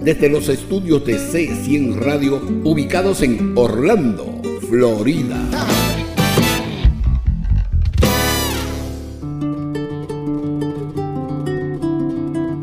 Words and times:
desde 0.00 0.28
los 0.30 0.48
estudios 0.48 1.04
de 1.04 1.18
C100 1.18 1.94
Radio 1.96 2.40
ubicados 2.64 3.22
en 3.22 3.52
Orlando, 3.56 4.40
Florida. 4.68 5.36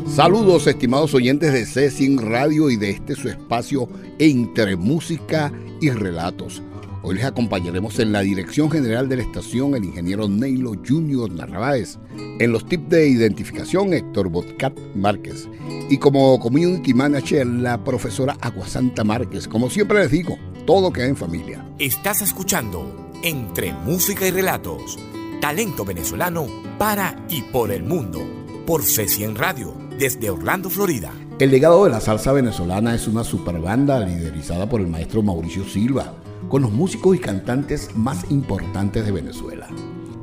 Saludos 0.06 0.66
estimados 0.66 1.14
oyentes 1.14 1.52
de 1.52 1.62
C100 1.62 2.18
Radio 2.18 2.70
y 2.70 2.76
de 2.76 2.90
este 2.90 3.14
su 3.14 3.28
espacio 3.28 3.88
entre 4.18 4.74
música 4.74 5.52
y 5.80 5.90
relatos. 5.90 6.60
Hoy 7.00 7.14
les 7.14 7.24
acompañaremos 7.24 7.98
en 8.00 8.10
la 8.10 8.22
dirección 8.22 8.70
general 8.70 9.08
de 9.08 9.16
la 9.16 9.22
estación 9.22 9.76
el 9.76 9.84
ingeniero 9.84 10.28
Neilo 10.28 10.72
Junior 10.86 11.30
Narváez, 11.30 11.96
en 12.16 12.50
los 12.50 12.66
tips 12.66 12.88
de 12.88 13.08
identificación 13.08 13.94
Héctor 13.94 14.28
Botcat 14.28 14.76
Márquez 14.96 15.48
y 15.88 15.98
como 15.98 16.40
community 16.40 16.92
manager 16.94 17.46
la 17.46 17.82
profesora 17.84 18.36
Aguasanta 18.40 19.04
Márquez. 19.04 19.46
Como 19.46 19.70
siempre 19.70 20.00
les 20.00 20.10
digo, 20.10 20.38
todo 20.66 20.92
queda 20.92 21.06
en 21.06 21.16
familia. 21.16 21.64
Estás 21.78 22.20
escuchando 22.20 23.10
Entre 23.22 23.72
Música 23.72 24.26
y 24.26 24.32
Relatos, 24.32 24.98
talento 25.40 25.84
venezolano 25.84 26.48
para 26.78 27.24
y 27.28 27.42
por 27.42 27.70
el 27.70 27.84
mundo, 27.84 28.20
por 28.66 28.82
C100 28.82 29.36
Radio, 29.36 29.72
desde 29.98 30.30
Orlando, 30.30 30.68
Florida. 30.68 31.12
El 31.38 31.52
legado 31.52 31.84
de 31.84 31.90
la 31.90 32.00
salsa 32.00 32.32
venezolana 32.32 32.96
es 32.96 33.06
una 33.06 33.22
superbanda 33.22 34.00
liderizada 34.00 34.68
por 34.68 34.80
el 34.80 34.88
maestro 34.88 35.22
Mauricio 35.22 35.64
Silva 35.64 36.12
con 36.48 36.62
los 36.62 36.72
músicos 36.72 37.16
y 37.16 37.18
cantantes 37.18 37.90
más 37.94 38.30
importantes 38.30 39.04
de 39.04 39.12
Venezuela. 39.12 39.68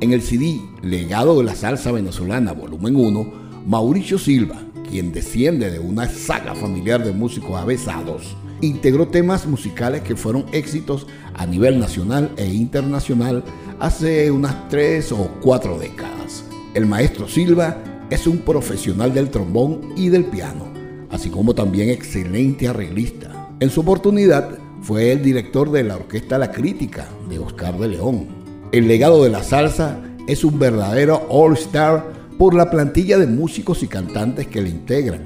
En 0.00 0.12
el 0.12 0.22
CD 0.22 0.60
Legado 0.82 1.38
de 1.38 1.44
la 1.44 1.54
Salsa 1.54 1.92
Venezolana, 1.92 2.52
volumen 2.52 2.96
1, 2.96 3.32
Mauricio 3.66 4.18
Silva, 4.18 4.60
quien 4.88 5.12
desciende 5.12 5.70
de 5.70 5.78
una 5.78 6.08
saga 6.08 6.54
familiar 6.54 7.04
de 7.04 7.12
músicos 7.12 7.60
avesados, 7.60 8.36
integró 8.60 9.08
temas 9.08 9.46
musicales 9.46 10.02
que 10.02 10.16
fueron 10.16 10.46
éxitos 10.52 11.06
a 11.34 11.46
nivel 11.46 11.78
nacional 11.78 12.32
e 12.36 12.46
internacional 12.46 13.44
hace 13.80 14.30
unas 14.30 14.68
tres 14.68 15.12
o 15.12 15.30
cuatro 15.40 15.78
décadas. 15.78 16.44
El 16.74 16.86
maestro 16.86 17.28
Silva 17.28 17.82
es 18.10 18.26
un 18.26 18.38
profesional 18.38 19.12
del 19.12 19.30
trombón 19.30 19.92
y 19.96 20.08
del 20.08 20.24
piano, 20.26 20.66
así 21.10 21.30
como 21.30 21.54
también 21.54 21.90
excelente 21.90 22.68
arreglista. 22.68 23.50
En 23.60 23.70
su 23.70 23.80
oportunidad, 23.80 24.58
fue 24.86 25.10
el 25.10 25.20
director 25.20 25.72
de 25.72 25.82
la 25.82 25.96
Orquesta 25.96 26.38
La 26.38 26.52
Crítica 26.52 27.08
de 27.28 27.40
Oscar 27.40 27.76
de 27.76 27.88
León. 27.88 28.28
El 28.70 28.86
legado 28.86 29.24
de 29.24 29.30
la 29.30 29.42
salsa 29.42 29.98
es 30.28 30.44
un 30.44 30.60
verdadero 30.60 31.26
all-star 31.28 32.12
por 32.38 32.54
la 32.54 32.70
plantilla 32.70 33.18
de 33.18 33.26
músicos 33.26 33.82
y 33.82 33.88
cantantes 33.88 34.46
que 34.46 34.62
le 34.62 34.68
integran. 34.68 35.22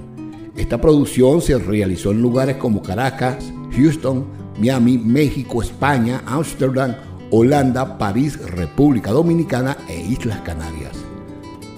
Esta 0.57 0.81
producción 0.81 1.43
se 1.43 1.59
realizó 1.59 2.13
en 2.13 2.23
lugares 2.23 2.57
como 2.57 2.83
Caracas, 2.83 3.53
Houston, 3.77 4.25
Miami, 4.59 4.97
México, 4.97 5.63
España, 5.63 6.23
Ámsterdam, 6.25 6.95
Holanda, 7.31 7.99
París, 7.99 8.39
República 8.43 9.11
Dominicana 9.11 9.77
e 9.91 10.01
Islas 10.01 10.41
Canarias. 10.41 10.97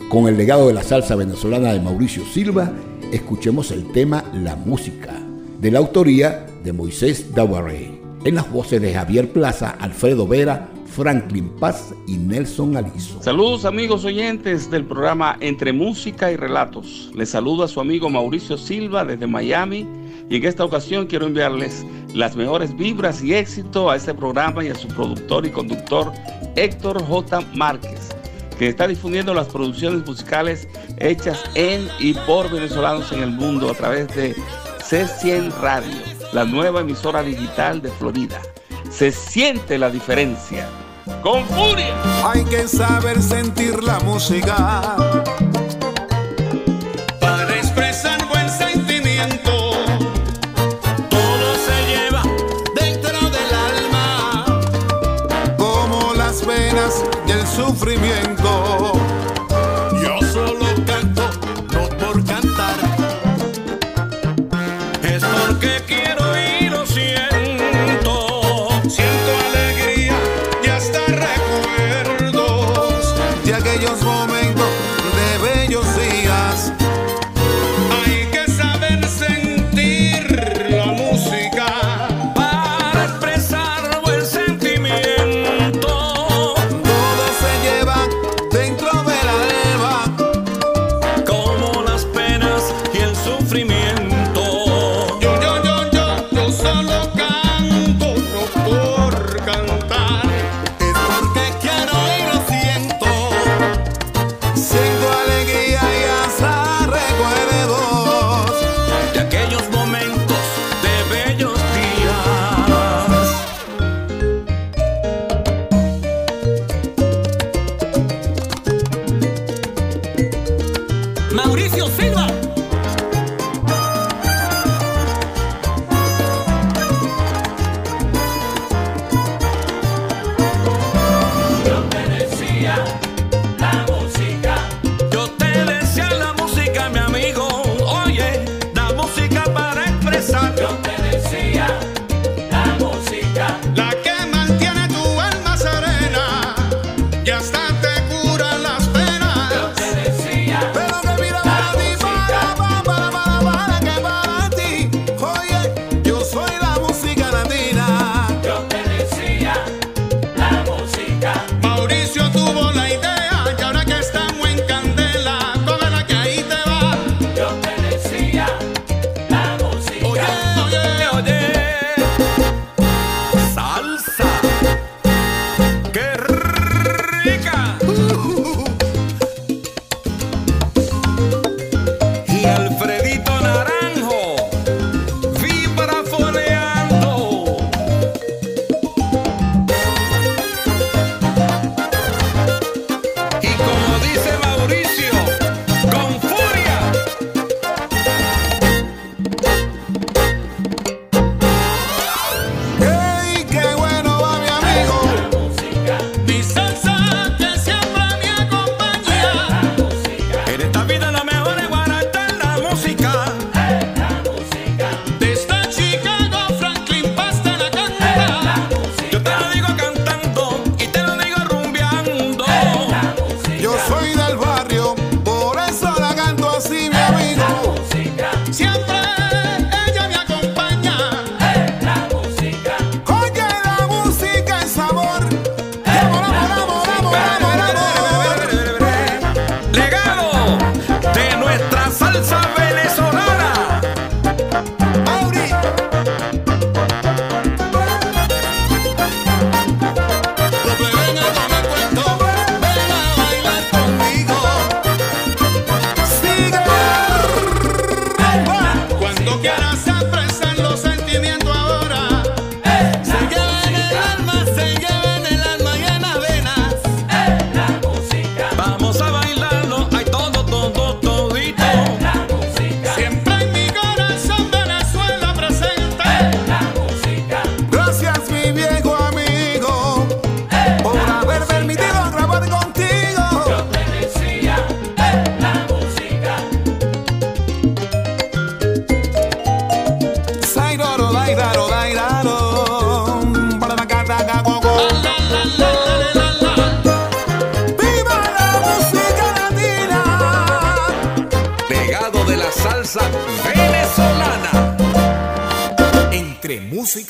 Con 0.09 0.28
el 0.28 0.37
legado 0.37 0.69
de 0.69 0.75
la 0.75 0.84
salsa 0.84 1.16
venezolana 1.16 1.72
de 1.72 1.81
Mauricio 1.81 2.25
Silva, 2.26 2.70
escuchemos 3.10 3.72
el 3.72 3.91
tema 3.91 4.22
La 4.32 4.54
Música, 4.54 5.14
de 5.60 5.70
la 5.72 5.81
autoría 5.81 6.47
de 6.62 6.72
Moisés 6.72 7.34
Dawaré, 7.34 8.00
en 8.24 8.34
las 8.34 8.50
voces 8.50 8.80
de 8.80 8.94
Javier 8.94 9.32
Plaza, 9.32 9.76
Alfredo 9.80 10.26
Vera, 10.26 10.68
Franklin 10.86 11.48
Paz 11.58 11.94
y 12.06 12.16
Nelson 12.16 12.76
Aliso. 12.76 13.22
Saludos 13.22 13.64
amigos 13.64 14.04
oyentes 14.04 14.70
del 14.70 14.84
programa 14.84 15.36
Entre 15.40 15.72
Música 15.72 16.30
y 16.30 16.36
Relatos. 16.36 17.10
Les 17.14 17.30
saludo 17.30 17.64
a 17.64 17.68
su 17.68 17.80
amigo 17.80 18.10
Mauricio 18.10 18.58
Silva 18.58 19.04
desde 19.04 19.26
Miami 19.26 19.86
y 20.28 20.36
en 20.36 20.44
esta 20.44 20.64
ocasión 20.64 21.06
quiero 21.06 21.26
enviarles 21.26 21.84
las 22.14 22.36
mejores 22.36 22.76
vibras 22.76 23.22
y 23.22 23.34
éxito 23.34 23.90
a 23.90 23.96
este 23.96 24.12
programa 24.12 24.62
y 24.64 24.68
a 24.68 24.74
su 24.74 24.86
productor 24.88 25.46
y 25.46 25.50
conductor 25.50 26.12
Héctor 26.56 27.02
J. 27.02 27.40
Márquez, 27.54 28.10
que 28.58 28.68
está 28.68 28.86
difundiendo 28.86 29.32
las 29.32 29.48
producciones 29.48 30.06
musicales 30.06 30.68
hechas 30.98 31.42
en 31.54 31.88
y 31.98 32.12
por 32.26 32.50
venezolanos 32.50 33.10
en 33.12 33.22
el 33.22 33.30
mundo 33.30 33.70
a 33.70 33.74
través 33.74 34.14
de 34.14 34.34
C100 34.80 35.50
Radio 35.60 36.21
la 36.32 36.44
nueva 36.44 36.81
emisora 36.81 37.22
digital 37.22 37.82
de 37.82 37.91
Florida. 37.91 38.41
Se 38.91 39.12
siente 39.12 39.78
la 39.78 39.91
diferencia. 39.91 40.69
¡Con 41.22 41.44
furia! 41.47 41.94
Hay 42.25 42.44
que 42.44 42.66
saber 42.66 43.20
sentir 43.20 43.82
la 43.82 43.98
música. 44.00 44.97
Para 47.20 47.56
expresar 47.56 48.26
buen 48.28 48.48
sentimiento. 48.48 49.72
Todo 51.10 51.54
se 51.66 51.87
lleva 51.87 52.22
dentro 52.75 53.19
del 53.31 53.54
alma. 53.54 54.60
Como 55.59 56.14
las 56.14 56.47
venas 56.47 57.04
y 57.26 57.32
el 57.32 57.47
sufrimiento. 57.47 59.01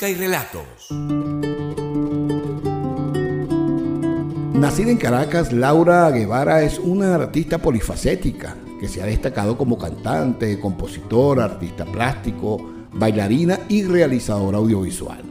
Y 0.09 0.15
relatos. 0.15 0.63
Nacida 4.53 4.91
en 4.91 4.97
Caracas, 4.97 5.51
Laura 5.51 6.09
Guevara 6.11 6.63
es 6.63 6.79
una 6.79 7.15
artista 7.15 7.57
polifacética 7.57 8.55
que 8.79 8.87
se 8.87 9.01
ha 9.01 9.05
destacado 9.05 9.57
como 9.57 9.77
cantante, 9.77 10.59
compositora, 10.59 11.45
artista 11.45 11.85
plástico, 11.85 12.71
bailarina 12.93 13.59
y 13.67 13.83
realizadora 13.83 14.57
audiovisual. 14.57 15.21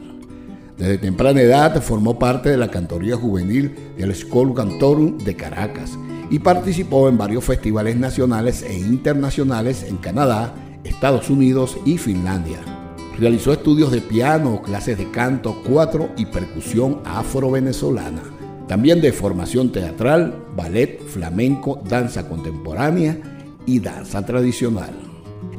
Desde 0.77 0.97
temprana 0.97 1.41
edad 1.41 1.81
formó 1.81 2.17
parte 2.17 2.49
de 2.49 2.57
la 2.57 2.69
cantoría 2.69 3.15
juvenil 3.15 3.75
del 3.97 4.15
School 4.15 4.53
Cantorum 4.53 5.17
de 5.19 5.35
Caracas 5.35 5.91
y 6.29 6.39
participó 6.39 7.09
en 7.09 7.17
varios 7.17 7.43
festivales 7.43 7.95
nacionales 7.95 8.63
e 8.63 8.73
internacionales 8.73 9.83
en 9.83 9.97
Canadá, 9.97 10.53
Estados 10.83 11.29
Unidos 11.29 11.77
y 11.85 11.97
Finlandia. 11.97 12.82
Realizó 13.23 13.53
estudios 13.53 13.89
de 13.89 14.01
piano, 14.01 14.61
clases 14.61 14.97
de 14.97 15.09
canto, 15.09 15.63
cuatro 15.65 16.09
y 16.17 16.25
percusión 16.25 16.99
afro-venezolana 17.05 18.21
también 18.67 18.99
de 18.99 19.13
formación 19.13 19.71
teatral, 19.71 20.43
ballet, 20.57 21.01
flamenco, 21.01 21.81
danza 21.87 22.27
contemporánea 22.27 23.17
y 23.65 23.79
danza 23.79 24.25
tradicional. 24.25 24.91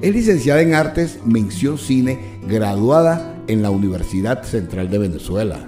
Es 0.02 0.12
licenciada 0.12 0.60
en 0.60 0.74
Artes, 0.74 1.20
mención 1.24 1.78
cine, 1.78 2.38
graduada 2.46 3.34
en 3.46 3.62
la 3.62 3.70
Universidad 3.70 4.42
Central 4.42 4.90
de 4.90 4.98
Venezuela. 4.98 5.66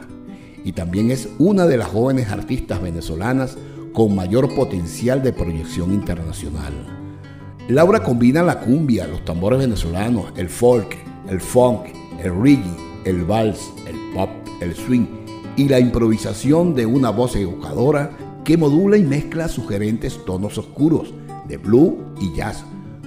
Y 0.65 0.73
también 0.73 1.11
es 1.11 1.31
una 1.39 1.65
de 1.65 1.79
las 1.79 1.89
jóvenes 1.89 2.29
artistas 2.29 2.83
venezolanas 2.83 3.57
con 3.95 4.15
mayor 4.15 4.55
potencial 4.55 5.23
de 5.23 5.33
proyección 5.33 5.95
internacional. 5.95 6.75
Laura 7.71 8.03
combina 8.03 8.43
la 8.43 8.61
cumbia, 8.61 9.07
los 9.07 9.25
tambores 9.25 9.61
venezolanos, 9.61 10.27
el 10.37 10.51
folk, 10.51 10.95
el 11.29 11.41
funk, 11.41 11.87
el 12.23 12.35
reggae, 12.41 12.77
el 13.05 13.25
vals, 13.25 13.73
el 13.87 13.97
pop, 14.15 14.31
el 14.61 14.75
swing 14.75 15.07
y 15.57 15.69
la 15.69 15.81
improvisación 15.81 16.75
de 16.75 16.87
una 16.87 17.11
voz 17.11 17.37
evocadora 17.37 18.11
que 18.45 18.57
modula 18.57 18.97
y 18.97 19.03
mezcla 19.03 19.49
sugerentes 19.49 20.25
tonos 20.25 20.59
oscuros 20.59 21.13
de 21.49 21.57
blue 21.57 21.99
y 22.21 22.33
jazz, 22.35 22.65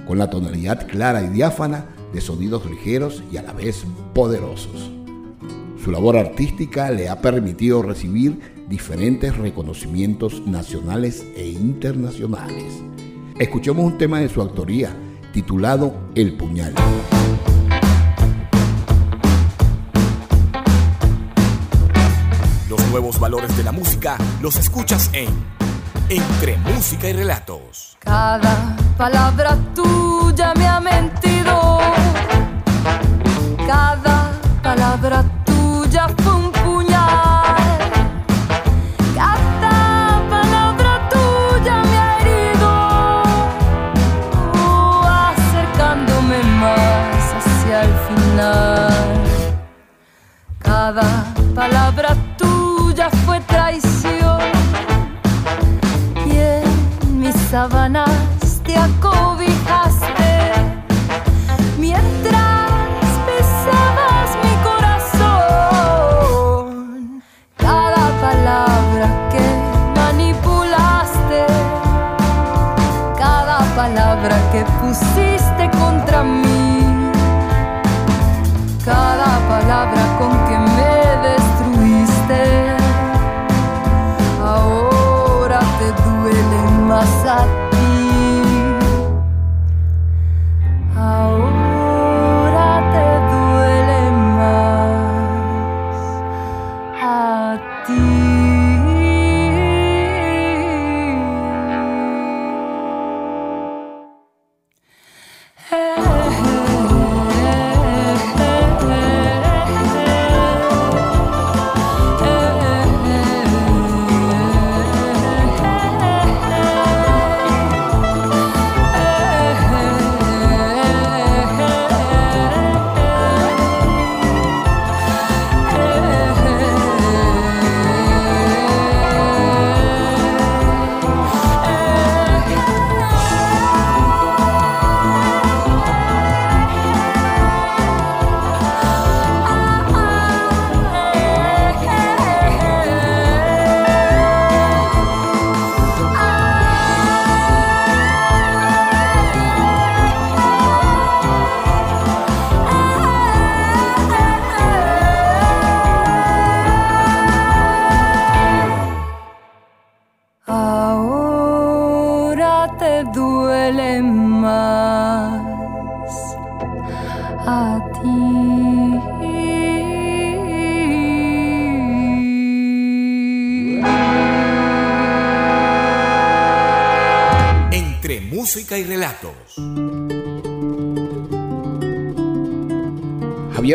con 0.08 0.18
la 0.18 0.30
tonalidad 0.30 0.88
clara 0.88 1.24
y 1.24 1.30
diáfana 1.30 1.86
de 2.14 2.22
sonidos 2.22 2.66
ligeros 2.70 3.24
y 3.32 3.38
a 3.38 3.44
la 3.44 3.54
vez 3.54 3.86
poderosos. 4.14 4.92
Su 5.84 5.92
labor 5.92 6.18
artística 6.18 6.92
le 6.92 7.08
ha 7.08 7.22
permitido 7.22 7.82
recibir 7.82 8.40
diferentes 8.68 9.38
reconocimientos 9.38 10.46
nacionales 10.46 11.26
e 11.36 11.48
internacionales. 11.48 12.82
Escuchemos 13.38 13.86
un 13.86 13.98
tema 13.98 14.20
de 14.20 14.30
su 14.30 14.42
autoría 14.42 14.94
titulado 15.32 15.94
El 16.16 16.36
puñal. 16.36 16.74
Nuevos 22.90 23.20
valores 23.20 23.56
de 23.56 23.64
la 23.64 23.72
música 23.72 24.18
los 24.42 24.56
escuchas 24.56 25.10
en 25.14 25.30
Entre 26.10 26.58
Música 26.58 27.08
y 27.08 27.14
Relatos. 27.14 27.98
Cada 28.00 28.76
palabra 28.98 29.58
tuya 29.76 30.54
me 30.56 30.68
ha 30.68 30.80
mentido. 30.80 31.80
Cada 33.68 34.32
palabra 34.64 35.24
sábanas 57.60 58.10
te 58.64 58.74
acobijaste 58.78 60.32
mientras 61.78 63.02
besabas 63.28 64.30
mi 64.44 64.54
corazón. 64.70 65.92
Cada 67.58 68.06
palabra 68.26 69.08
que 69.34 69.46
manipulaste, 70.00 71.42
cada 73.18 73.58
palabra 73.76 74.36
que 74.54 74.62
pusiste 74.80 75.64
contra 75.82 76.24
mí, 76.24 76.59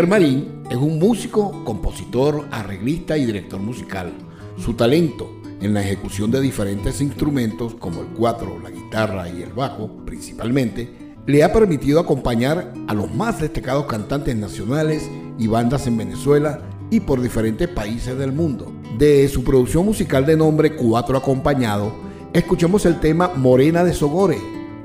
Javier 0.04 0.20
Marín 0.20 0.62
es 0.68 0.76
un 0.76 0.98
músico, 0.98 1.64
compositor, 1.64 2.46
arreglista 2.50 3.16
y 3.16 3.24
director 3.24 3.58
musical. 3.58 4.12
Su 4.58 4.74
talento 4.74 5.30
en 5.62 5.72
la 5.72 5.80
ejecución 5.80 6.30
de 6.30 6.42
diferentes 6.42 7.00
instrumentos 7.00 7.74
como 7.76 8.02
el 8.02 8.08
cuatro, 8.08 8.58
la 8.62 8.70
guitarra 8.70 9.30
y 9.30 9.40
el 9.40 9.54
bajo 9.54 9.88
principalmente, 10.04 11.16
le 11.24 11.42
ha 11.42 11.54
permitido 11.54 12.00
acompañar 12.00 12.74
a 12.86 12.92
los 12.92 13.14
más 13.14 13.40
destacados 13.40 13.86
cantantes 13.86 14.36
nacionales 14.36 15.08
y 15.38 15.46
bandas 15.46 15.86
en 15.86 15.96
Venezuela 15.96 16.60
y 16.90 17.00
por 17.00 17.22
diferentes 17.22 17.68
países 17.68 18.18
del 18.18 18.32
mundo. 18.32 18.74
De 18.98 19.26
su 19.28 19.42
producción 19.42 19.86
musical 19.86 20.26
de 20.26 20.36
nombre 20.36 20.76
Cuatro 20.76 21.16
Acompañado, 21.16 21.94
escuchamos 22.34 22.84
el 22.84 23.00
tema 23.00 23.30
Morena 23.36 23.82
de 23.82 23.94
Sogore, 23.94 24.36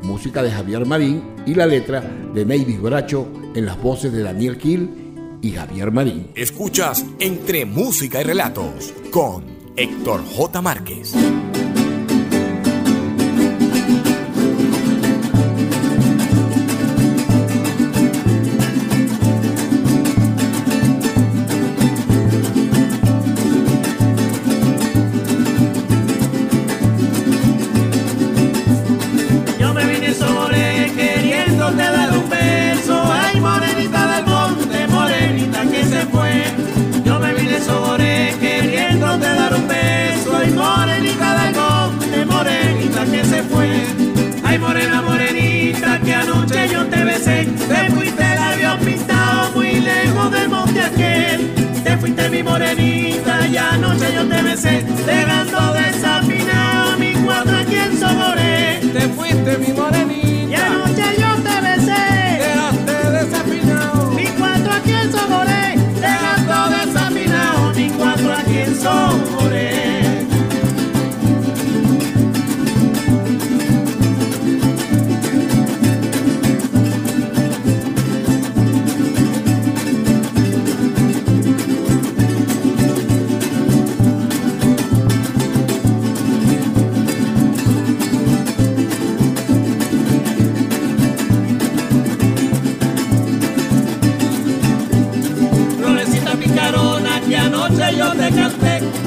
música 0.02 0.42
de 0.42 0.52
Javier 0.52 0.86
Marín 0.86 1.22
y 1.46 1.56
la 1.56 1.66
letra 1.66 2.02
de 2.34 2.46
Mavis 2.46 2.82
Bracho 2.82 3.28
en 3.54 3.66
las 3.66 3.82
voces 3.82 4.14
de 4.14 4.24
Daniel 4.24 4.58
Kill 4.58 5.09
y 5.42 5.52
Javier 5.52 5.92
Marín. 5.92 6.32
Escuchas 6.36 7.06
Entre 7.20 7.66
Música 7.66 8.22
y 8.22 8.24
Relatos 8.24 8.94
con 9.12 9.44
Héctor 9.76 10.24
J. 10.26 10.62
Márquez. 10.62 11.16
morenita, 52.60 53.48
y 53.48 53.58
anoche 53.58 54.14
yo 54.14 54.28
te 54.28 54.42
besé, 54.42 54.84
dejando 55.06 55.74
desafinado 55.74 56.98
mi 56.98 57.14
cuatro 57.14 57.58
aquí 57.58 57.76
en 57.76 57.98
Soboré. 57.98 58.82
Te 58.94 59.02
fuiste 59.16 59.58
mi 59.60 59.72
morenita, 59.72 60.50
y 60.50 60.56
anoche 60.56 61.16
yo 61.18 61.36
te 61.42 61.62
besé, 61.62 62.04
dejaste 62.44 63.12
desafinado 63.12 64.12
mi 64.12 64.26
cuatro 64.38 64.74
aquí 64.74 64.92
en 64.92 65.12
Soboré, 65.12 65.76
dejando 66.02 66.70
desafinado 66.78 67.74
mi 67.74 67.90
cuatro 67.92 68.34
aquí 68.34 68.58
en 68.58 68.76
Soboré. 68.76 69.69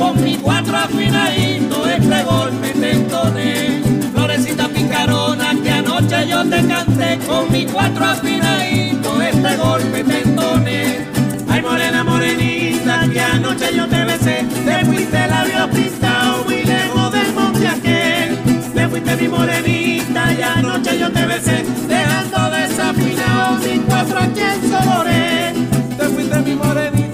Con 0.03 0.25
mi 0.25 0.37
cuatro 0.37 0.77
afinadito, 0.77 1.87
este 1.87 2.23
golpe 2.25 2.69
te 2.71 2.91
entoné. 2.91 3.83
Florecita 4.13 4.69
picarona 4.69 5.55
que 5.63 5.71
anoche 5.71 6.29
yo 6.29 6.43
te 6.45 6.67
canté, 6.67 7.19
con 7.27 7.53
mi 7.53 7.65
cuatro 7.67 8.05
afinadito, 8.05 9.23
este 9.23 9.57
golpe 9.57 10.05
te 10.05 10.23
entoné. 10.23 11.07
Ay 11.49 11.63
morena 11.63 12.03
morenita 12.03 13.09
que 13.13 13.21
anoche 13.21 13.69
yo 13.77 13.87
te 13.87 14.05
besé, 14.05 14.37
te 14.65 14.85
fuiste 14.87 15.27
labio 15.29 15.71
pintado 15.71 16.45
muy 16.45 16.63
lejos 16.65 17.13
del 17.13 17.33
monte 17.35 17.69
aquel. 17.69 18.39
Te 18.75 18.89
fuiste 18.89 19.17
mi 19.17 19.29
morenita 19.29 20.23
y 20.33 20.43
anoche 20.43 20.99
yo 20.99 21.13
te 21.13 21.27
besé, 21.27 21.65
dejando 21.87 22.51
desafinado 22.57 23.59
mi 23.65 23.79
cuatro 23.89 24.19
aquí 24.19 24.41
en. 24.41 25.69
Te 25.97 26.05
fuiste 26.09 26.39
mi 26.41 26.55
morenita. 26.57 27.12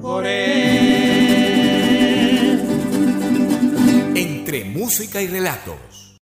Soboré. 0.00 0.28
Entre 4.14 4.64
música 4.66 5.20
y 5.20 5.26
relatos. 5.26 6.16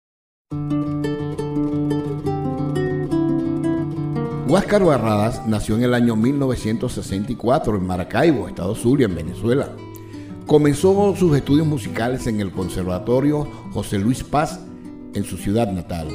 Huáscar 4.47 4.85
Barradas 4.85 5.47
nació 5.47 5.77
en 5.77 5.85
el 5.85 5.95
año 5.95 6.15
1964 6.15 7.77
en 7.77 7.87
Maracaibo, 7.87 8.49
Estado 8.49 8.75
Zulia, 8.75 9.07
en 9.07 9.15
Venezuela. 9.15 9.71
Comenzó 10.47 11.17
sus 11.17 11.35
estudios 11.35 11.67
musicales 11.67 12.27
en 12.27 12.41
el 12.41 12.51
Conservatorio 12.51 13.49
José 13.73 13.99
Luis 13.99 14.23
Paz 14.23 14.61
en 15.15 15.25
su 15.25 15.39
ciudad 15.39 15.73
natal. 15.73 16.09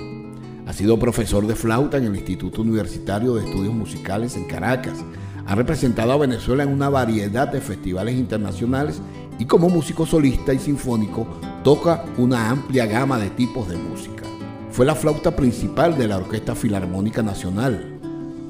Ha 0.68 0.74
sido 0.74 1.00
profesor 1.00 1.48
de 1.48 1.56
flauta 1.56 1.98
en 1.98 2.06
el 2.06 2.16
Instituto 2.16 2.62
Universitario 2.62 3.34
de 3.34 3.46
Estudios 3.46 3.74
Musicales 3.74 4.36
en 4.36 4.46
Caracas. 4.46 5.04
Ha 5.48 5.56
representado 5.56 6.12
a 6.12 6.18
Venezuela 6.18 6.64
en 6.64 6.74
una 6.74 6.90
variedad 6.90 7.48
de 7.48 7.62
festivales 7.62 8.16
internacionales 8.16 9.02
y 9.40 9.46
como 9.46 9.70
músico 9.70 10.06
solista 10.06 10.54
y 10.54 10.60
sinfónico 10.60 11.26
toca 11.64 12.04
una 12.18 12.50
amplia 12.50 12.86
gama 12.86 13.18
de 13.18 13.30
tipos 13.30 13.70
de 13.70 13.78
música. 13.78 14.24
Fue 14.72 14.86
la 14.86 14.94
flauta 14.94 15.38
principal 15.38 15.98
de 15.98 16.10
la 16.10 16.18
Orquesta 16.18 16.54
Filarmónica 16.54 17.24
Nacional. 17.24 17.98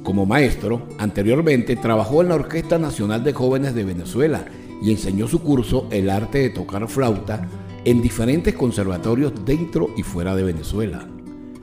Como 0.04 0.26
maestro, 0.26 0.88
anteriormente 0.98 1.76
trabajó 1.76 2.24
en 2.24 2.30
la 2.30 2.36
Orquesta 2.36 2.80
Nacional 2.80 3.24
de 3.24 3.34
Jóvenes 3.34 3.76
de 3.76 3.84
Venezuela 3.84 4.46
y 4.82 4.90
enseñó 4.90 5.28
su 5.28 5.40
curso 5.42 5.86
El 5.92 6.10
arte 6.10 6.40
de 6.40 6.50
tocar 6.50 6.88
flauta 6.88 7.48
en 7.86 8.02
diferentes 8.02 8.56
conservatorios 8.56 9.34
dentro 9.46 9.92
y 9.96 10.02
fuera 10.02 10.36
de 10.36 10.44
Venezuela. 10.44 11.08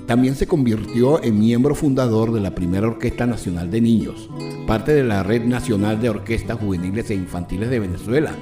También 0.07 0.35
se 0.35 0.47
convirtió 0.47 1.23
en 1.23 1.39
miembro 1.39 1.75
fundador 1.75 2.33
de 2.33 2.41
la 2.41 2.55
primera 2.55 2.89
Orquesta 2.89 3.27
Nacional 3.27 3.71
de 3.71 3.81
Niños, 3.81 4.29
parte 4.67 4.93
de 4.93 5.03
la 5.03 5.23
Red 5.23 5.45
Nacional 5.45 5.99
de 6.01 6.11
Orquestas 6.11 6.59
Juveniles 6.59 7.09
e 7.11 7.15
Infantiles 7.15 7.71
de 7.71 7.81
Venezuela, 7.81 8.33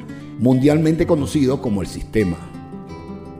mundialmente 0.40 1.06
conocido 1.06 1.62
como 1.62 1.80
el 1.80 1.86
Sistema. 1.86 2.36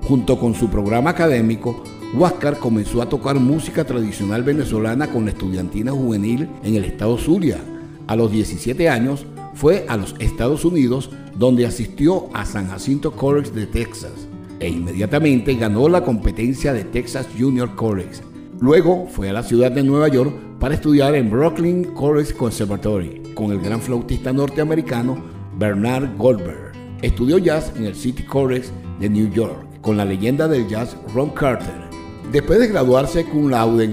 Junto 0.03 0.39
con 0.39 0.55
su 0.55 0.69
programa 0.71 1.11
académico, 1.11 1.83
Huáscar 2.15 2.59
comenzó 2.59 3.03
a 3.03 3.09
tocar 3.09 3.41
música 3.41 3.85
tradicional 3.85 4.45
venezolana 4.45 5.09
con 5.09 5.25
la 5.25 5.33
estudiantina 5.33 5.91
juvenil 5.91 6.49
en 6.63 6.77
el 6.77 6.85
estado 6.85 7.19
Zulia. 7.19 7.59
A 8.07 8.15
los 8.15 8.31
17 8.31 8.89
años 8.89 9.27
fue 9.55 9.85
a 9.89 9.97
los 9.97 10.15
Estados 10.21 10.65
Unidos 10.65 11.11
donde 11.35 11.67
asistió 11.67 12.29
a 12.35 12.45
San 12.45 12.69
Jacinto 12.69 13.13
College 13.13 13.51
de 13.51 13.67
Texas 13.67 14.29
e 14.63 14.69
inmediatamente 14.69 15.55
ganó 15.55 15.89
la 15.89 16.05
competencia 16.05 16.73
de 16.73 16.85
Texas 16.85 17.27
Junior 17.37 17.75
College. 17.75 18.23
Luego 18.61 19.09
fue 19.09 19.29
a 19.29 19.33
la 19.33 19.43
ciudad 19.43 19.73
de 19.73 19.83
Nueva 19.83 20.07
York 20.07 20.33
para 20.61 20.75
estudiar 20.75 21.17
en 21.17 21.29
Brooklyn 21.29 21.85
College 21.95 22.33
Conservatory 22.35 23.23
con 23.35 23.51
el 23.51 23.61
gran 23.61 23.81
flautista 23.81 24.33
norteamericano 24.33 25.19
Bernard 25.59 26.17
Goldberg. 26.17 26.73
Estudió 27.03 27.39
jazz 27.39 27.73
en 27.77 27.87
el 27.87 27.97
City 27.97 28.23
College 28.23 28.69
de 29.01 29.11
New 29.11 29.31
York 29.31 29.81
con 29.81 29.97
la 29.97 30.05
leyenda 30.05 30.47
del 30.47 30.69
jazz 30.69 30.97
Ron 31.13 31.31
Carter. 31.31 31.91
Después 32.31 32.61
de 32.61 32.69
graduarse 32.69 33.25
cum 33.25 33.51
laude 33.51 33.91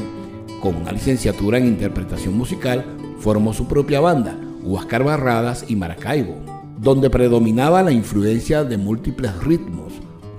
con 0.62 0.76
una 0.76 0.92
licenciatura 0.92 1.58
en 1.58 1.66
interpretación 1.66 2.38
musical, 2.38 2.86
formó 3.18 3.54
su 3.54 3.68
propia 3.68 4.02
banda, 4.02 4.38
Huáscar 4.62 5.04
Barradas 5.04 5.66
y 5.68 5.76
Maracaibo, 5.76 6.36
donde 6.78 7.10
predominaba 7.10 7.82
la 7.82 7.92
influencia 7.92 8.64
de 8.64 8.78
múltiples 8.78 9.36
ritmos, 9.44 9.89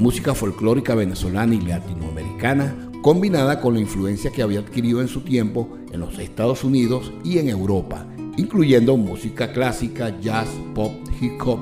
música 0.01 0.35
folclórica 0.35 0.95
venezolana 0.95 1.55
y 1.55 1.61
latinoamericana, 1.61 2.91
combinada 3.03 3.61
con 3.61 3.75
la 3.75 3.81
influencia 3.81 4.31
que 4.31 4.43
había 4.43 4.61
adquirido 4.61 5.03
en 5.03 5.09
su 5.09 5.21
tiempo 5.21 5.77
en 5.93 6.01
los 6.01 6.19
Estados 6.19 6.65
Unidos 6.65 7.13
y 7.23 7.39
en 7.39 7.51
Europa, 7.51 8.07
incluyendo 8.39 8.97
música 8.97 9.53
clásica, 9.53 10.19
jazz, 10.19 10.49
pop, 10.75 10.93
hip 11.21 11.35
hop 11.45 11.61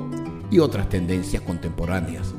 y 0.52 0.60
otras 0.60 0.88
tendencias 0.88 1.42
contemporáneas. 1.42 2.32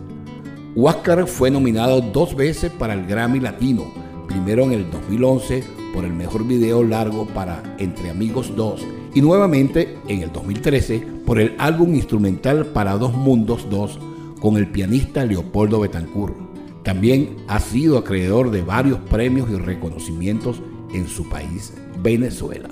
Huáscar 0.74 1.27
fue 1.27 1.51
nominado 1.51 2.00
dos 2.00 2.34
veces 2.34 2.72
para 2.72 2.94
el 2.94 3.06
Grammy 3.06 3.41
Latino, 3.41 3.91
primero 4.25 4.63
en 4.63 4.72
el 4.72 4.89
2011 4.89 5.63
por 5.94 6.06
el 6.06 6.13
mejor 6.13 6.48
video 6.48 6.82
largo 6.82 7.25
para 7.27 7.75
Entre 7.77 8.10
Amigos 8.10 8.53
2 8.56 8.86
y 9.15 9.22
nuevamente 9.22 9.98
en 10.08 10.22
el 10.22 10.32
2013 10.32 11.00
por 11.25 11.39
el 11.39 11.56
álbum 11.58 11.94
instrumental 11.94 12.68
para 12.68 12.94
Dos 12.94 13.14
Mundos 13.14 13.68
2 13.70 14.00
con 14.40 14.58
el 14.58 14.70
pianista 14.70 15.25
Leopoldo 15.25 15.82
Betancourt. 15.82 16.36
También 16.84 17.38
ha 17.48 17.60
sido 17.60 17.98
acreedor 17.98 18.52
de 18.52 18.62
varios 18.62 19.00
premios 19.00 19.50
y 19.50 19.56
reconocimientos 19.56 20.62
en 20.94 21.08
su 21.08 21.28
país, 21.30 21.74
Venezuela. 22.02 22.70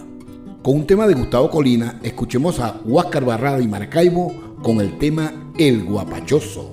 Con 0.64 0.76
un 0.76 0.88
tema 0.88 1.08
de 1.08 1.14
Gustavo 1.14 1.50
Colina, 1.50 2.00
escuchemos 2.04 2.60
a 2.60 2.82
Huáscar 2.84 3.26
Barrada 3.26 3.62
y 3.62 3.68
Maracaibo 3.68 4.34
con 4.62 4.82
el 4.82 4.98
tema 4.98 5.52
El 5.58 5.84
Guapachoso. 5.84 6.72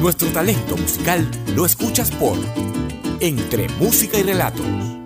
Nuestro 0.00 0.28
talento 0.28 0.76
musical 0.76 1.28
lo 1.54 1.66
escuchas 1.66 2.10
por 2.12 2.38
Entre 3.20 3.68
Música 3.80 4.18
y 4.18 4.22
Relatos. 4.22 4.97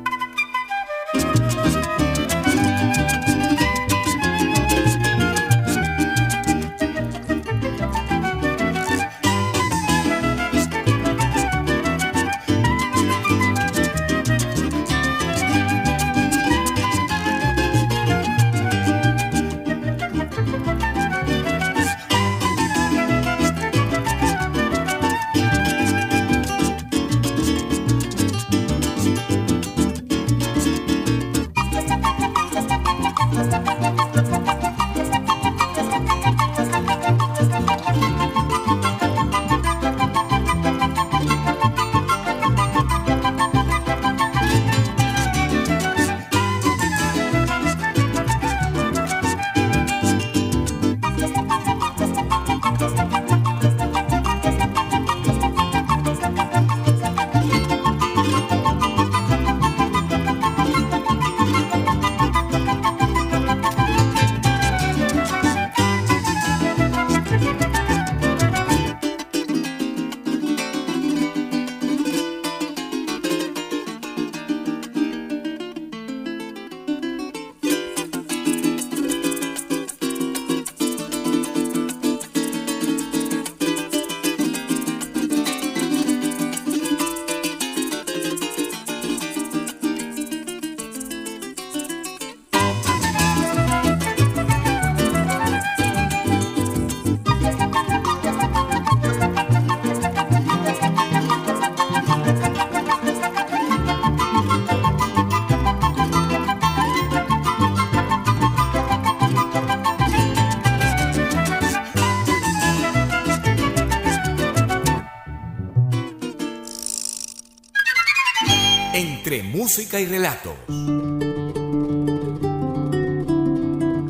Música 119.74 119.98
y 119.98 120.04
relatos. 120.04 120.52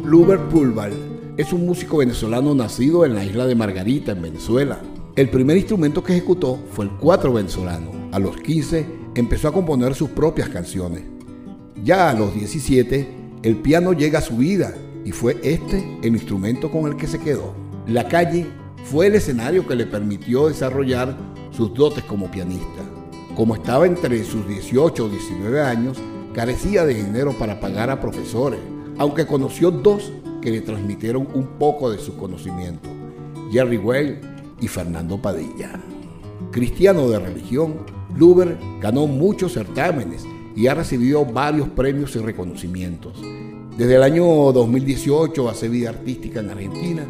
Luber 0.04 0.40
Pulvar 0.50 0.90
es 1.36 1.52
un 1.52 1.66
músico 1.66 1.98
venezolano 1.98 2.52
nacido 2.52 3.04
en 3.04 3.14
la 3.14 3.24
isla 3.24 3.46
de 3.46 3.54
Margarita, 3.54 4.10
en 4.10 4.22
Venezuela. 4.22 4.80
El 5.14 5.30
primer 5.30 5.56
instrumento 5.56 6.02
que 6.02 6.14
ejecutó 6.14 6.58
fue 6.72 6.86
el 6.86 6.90
cuatro 6.90 7.32
venezolano. 7.34 7.92
A 8.10 8.18
los 8.18 8.38
15 8.38 8.86
empezó 9.14 9.46
a 9.46 9.52
componer 9.52 9.94
sus 9.94 10.10
propias 10.10 10.48
canciones. 10.48 11.04
Ya 11.84 12.10
a 12.10 12.14
los 12.14 12.34
17, 12.34 13.08
el 13.44 13.54
piano 13.58 13.92
llega 13.92 14.18
a 14.18 14.22
su 14.22 14.38
vida 14.38 14.74
y 15.04 15.12
fue 15.12 15.38
este 15.44 16.00
el 16.02 16.14
instrumento 16.14 16.72
con 16.72 16.90
el 16.90 16.96
que 16.96 17.06
se 17.06 17.20
quedó. 17.20 17.54
La 17.86 18.08
calle 18.08 18.48
fue 18.90 19.06
el 19.06 19.14
escenario 19.14 19.64
que 19.64 19.76
le 19.76 19.86
permitió 19.86 20.48
desarrollar 20.48 21.16
sus 21.52 21.72
dotes 21.72 22.02
como 22.02 22.28
pianista. 22.32 22.81
Como 23.36 23.54
estaba 23.54 23.86
entre 23.86 24.22
sus 24.24 24.46
18 24.46 25.06
o 25.06 25.08
19 25.08 25.62
años, 25.62 25.98
carecía 26.34 26.84
de 26.84 26.94
dinero 26.94 27.32
para 27.38 27.60
pagar 27.60 27.88
a 27.88 27.98
profesores, 27.98 28.60
aunque 28.98 29.26
conoció 29.26 29.70
dos 29.70 30.12
que 30.42 30.50
le 30.50 30.60
transmitieron 30.60 31.26
un 31.32 31.58
poco 31.58 31.90
de 31.90 31.98
su 31.98 32.16
conocimiento, 32.18 32.90
Jerry 33.50 33.78
Well 33.78 34.20
y 34.60 34.68
Fernando 34.68 35.16
Padilla. 35.16 35.80
Cristiano 36.50 37.08
de 37.08 37.20
religión, 37.20 37.86
Luber 38.14 38.58
ganó 38.82 39.06
muchos 39.06 39.54
certámenes 39.54 40.26
y 40.54 40.66
ha 40.66 40.74
recibido 40.74 41.24
varios 41.24 41.70
premios 41.70 42.14
y 42.16 42.18
reconocimientos. 42.18 43.18
Desde 43.78 43.94
el 43.94 44.02
año 44.02 44.26
2018 44.52 45.48
hace 45.48 45.70
vida 45.70 45.88
artística 45.88 46.40
en 46.40 46.50
Argentina 46.50 47.06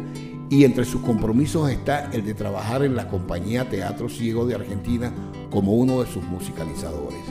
y 0.53 0.65
entre 0.65 0.85
sus 0.85 1.01
compromisos 1.01 1.71
está 1.71 2.11
el 2.13 2.23
de 2.23 2.35
trabajar 2.35 2.83
en 2.83 2.95
la 2.95 3.07
compañía 3.07 3.67
Teatro 3.67 4.07
Ciego 4.07 4.45
de 4.45 4.53
Argentina 4.53 5.11
como 5.49 5.73
uno 5.73 6.03
de 6.03 6.11
sus 6.11 6.23
musicalizadores. 6.25 7.21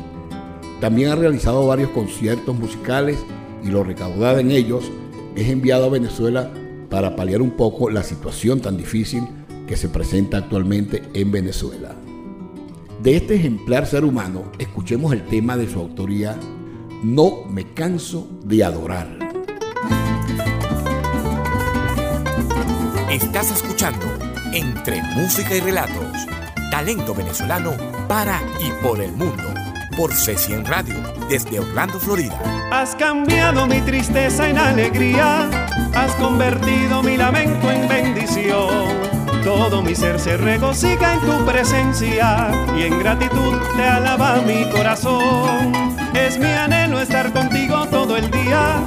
También 0.81 1.11
ha 1.11 1.15
realizado 1.15 1.65
varios 1.65 1.91
conciertos 1.91 2.59
musicales 2.59 3.17
y 3.63 3.69
lo 3.69 3.85
recaudado 3.85 4.41
en 4.41 4.51
ellos 4.51 4.91
es 5.37 5.49
enviado 5.49 5.85
a 5.85 5.91
Venezuela 5.91 6.51
para 6.91 7.15
paliar 7.15 7.43
un 7.43 7.53
poco 7.53 7.91
la 7.91 8.03
situación 8.03 8.61
tan 8.61 8.77
difícil 8.77 9.23
que 9.69 9.77
se 9.77 9.89
presenta 9.89 10.39
actualmente 10.39 11.05
en 11.15 11.31
Venezuela. 11.31 11.95
De 13.05 13.15
este 13.15 13.37
ejemplar 13.37 13.87
ser 13.87 14.05
humano, 14.05 14.51
escuchemos 14.59 15.13
el 15.13 15.25
tema 15.27 15.57
de 15.57 15.71
su 15.71 15.79
autoría, 15.79 16.37
No 17.05 17.45
me 17.49 17.73
canso 17.73 18.29
de 18.45 18.65
adorar. 18.65 19.22
Estás 23.13 23.51
escuchando 23.51 24.07
Entre 24.55 25.03
Música 25.03 25.55
y 25.55 25.61
Relatos, 25.61 26.27
talento 26.71 27.15
venezolano 27.15 27.73
para 28.09 28.41
y 28.59 28.71
por 28.83 29.03
el 29.03 29.13
mundo, 29.13 29.53
por 29.99 30.13
C100 30.13 30.65
Radio, 30.65 30.95
desde 31.29 31.61
Orlando, 31.61 32.01
Florida. 32.01 32.41
Has 32.73 32.97
cambiado 32.97 33.67
mi 33.67 33.83
tristeza 33.83 34.49
en 34.49 34.57
alegría, 34.57 35.51
has 35.95 36.15
convertido 36.15 37.03
mi 37.03 37.19
lamento 37.19 37.71
en 37.71 37.87
bendición. 37.87 38.71
Todo 39.45 39.83
mi 39.83 39.95
ser 39.95 40.19
se 40.19 40.39
regocija 40.39 41.13
en 41.13 41.21
tu 41.21 41.45
presencia 41.45 42.51
y 42.79 42.85
en 42.85 42.99
gratitud 42.99 43.59
te 43.77 43.83
alaba 43.83 44.37
mi 44.37 44.71
corazón. 44.71 45.92
Es 46.15 46.39
mi 46.39 46.47
anhelo 46.47 47.01
estar 47.01 47.33
contigo 47.33 47.87
todo 47.89 48.17
el 48.17 48.31
día, 48.31 48.81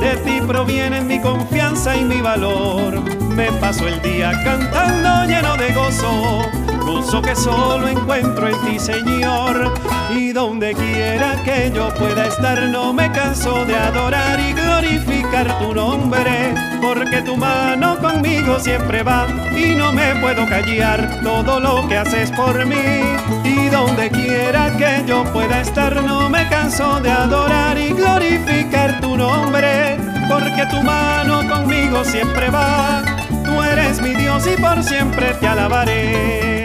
de 0.00 0.16
ti 0.18 0.40
proviene 0.46 1.00
mi 1.00 1.20
confianza 1.20 1.96
y 1.96 2.04
mi 2.04 2.20
valor. 2.20 3.02
Me 3.34 3.50
paso 3.52 3.86
el 3.88 4.00
día 4.00 4.32
cantando 4.44 5.24
lleno 5.26 5.56
de 5.56 5.72
gozo, 5.74 6.42
gozo 6.88 7.20
que 7.20 7.36
solo 7.36 7.86
encuentro 7.86 8.48
en 8.48 8.58
ti, 8.64 8.78
Señor. 8.78 9.72
Y 10.10 10.32
donde 10.32 10.72
quiera 10.74 11.36
que 11.44 11.70
yo 11.74 11.92
pueda 11.94 12.26
estar, 12.26 12.60
no 12.62 12.92
me 12.92 13.12
canso 13.12 13.64
de 13.66 13.76
adorar 13.76 14.40
y 14.40 14.52
glorificar 14.54 15.58
tu 15.58 15.74
nombre, 15.74 16.54
porque 16.80 17.20
tu 17.22 17.36
mano 17.36 17.98
conmigo 17.98 18.58
siempre 18.58 19.02
va 19.02 19.26
y 19.54 19.74
no 19.74 19.92
me 19.92 20.14
puedo 20.16 20.46
callar 20.48 21.20
todo 21.22 21.60
lo 21.60 21.86
que 21.88 21.98
haces 21.98 22.30
por 22.32 22.64
mí. 22.64 23.00
Y 23.44 23.68
donde 23.68 24.10
quiera 24.10 24.74
que 24.78 25.04
yo 25.06 25.24
pueda 25.32 25.60
estar, 25.60 26.02
no 26.02 26.30
me 26.30 26.48
canso 26.48 27.00
de 27.00 27.10
adorar 27.10 27.76
y 27.78 27.90
glorificar 27.90 29.00
tu 29.00 29.16
nombre, 29.16 29.98
porque 30.28 30.64
tu 30.70 30.82
mano 30.82 31.46
conmigo 31.48 32.02
siempre 32.04 32.48
va. 32.48 33.02
Tú 33.44 33.62
eres 33.62 34.00
mi 34.00 34.14
Dios 34.14 34.46
y 34.46 34.60
por 34.60 34.82
siempre 34.82 35.34
te 35.34 35.46
alabaré. 35.46 36.57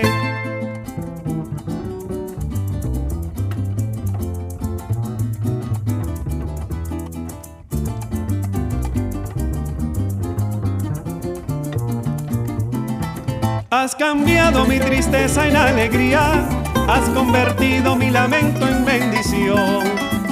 Has 13.75 13.95
cambiado 13.95 14.65
mi 14.65 14.79
tristeza 14.79 15.47
en 15.47 15.55
alegría, 15.55 16.47
has 16.88 17.09
convertido 17.09 17.95
mi 17.95 18.12
lamento 18.12 18.67
en 18.67 18.86
bendición. 18.86 19.81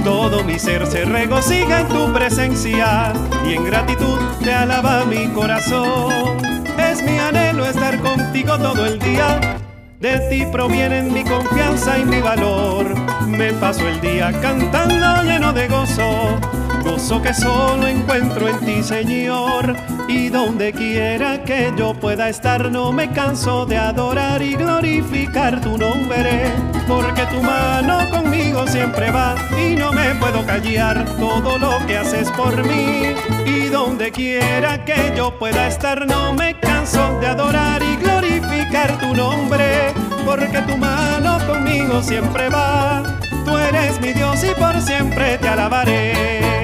Todo 0.04 0.44
mi 0.44 0.60
ser 0.60 0.86
se 0.86 1.06
regocija 1.06 1.82
en 1.82 1.88
tu 1.88 2.14
presencia 2.14 3.14
y 3.44 3.54
en 3.54 3.66
gratitud 3.66 4.20
te 4.44 4.54
alaba 4.54 5.06
mi 5.06 5.26
corazón. 5.30 6.38
Es 6.78 7.02
mi 7.02 7.18
anhelo 7.18 7.66
estar 7.66 8.00
contigo 8.00 8.60
todo 8.60 8.86
el 8.86 9.00
día. 9.00 9.58
De 10.00 10.20
ti 10.30 10.46
provienen 10.52 11.12
mi 11.12 11.24
confianza 11.24 11.98
y 11.98 12.06
mi 12.06 12.22
valor. 12.22 12.94
Me 13.26 13.54
paso 13.54 13.88
el 13.88 14.00
día 14.02 14.32
cantando 14.40 15.24
lleno 15.24 15.52
de 15.52 15.68
gozo 15.68 16.40
gozo 16.82 17.22
que 17.22 17.34
solo 17.34 17.88
encuentro 17.88 18.48
en 18.48 18.60
ti, 18.60 18.84
Señor. 18.84 19.76
Y 20.08 20.30
donde 20.30 20.74
quiera 20.74 21.44
que 21.44 21.72
yo 21.78 21.94
pueda 21.94 22.30
estar, 22.30 22.72
no 22.72 22.92
me 22.92 23.12
canso 23.12 23.66
de 23.66 23.78
adorar 23.78 24.42
y 24.42 24.56
glorificar 24.56 25.62
tu 25.62 25.78
nombre. 25.78 26.52
Porque 26.88 27.26
tu 27.28 27.42
mano 27.42 28.10
conmigo 28.10 28.68
siempre 28.68 29.12
va 29.12 29.36
y 29.58 29.76
no 29.76 29.92
me 29.94 30.16
puedo 30.16 30.46
callar 30.46 31.06
todo 31.18 31.58
lo 31.58 31.86
que 31.88 31.98
haces 31.98 32.30
por 32.32 32.66
mí. 32.66 33.16
Y 33.46 33.70
donde 33.70 34.12
quiera 34.12 34.84
que 34.84 35.14
yo 35.16 35.38
pueda 35.38 35.68
estar, 35.68 36.06
no 36.08 36.34
me 36.34 36.60
canso 36.60 37.20
de 37.20 37.28
adorar 37.28 37.82
y 37.82 37.96
glorificar 37.98 39.00
tu 39.00 39.16
nombre. 39.16 39.94
Porque 40.26 40.62
tu 40.62 40.78
mano 40.78 41.40
conmigo 41.48 42.02
siempre 42.02 42.50
va. 42.50 43.20
Tú 43.46 43.58
eres 43.58 44.00
mi 44.02 44.14
Dios 44.14 44.44
y 44.44 44.54
por 44.60 44.80
siempre 44.82 45.38
te 45.38 45.48
alabaré. 45.48 46.61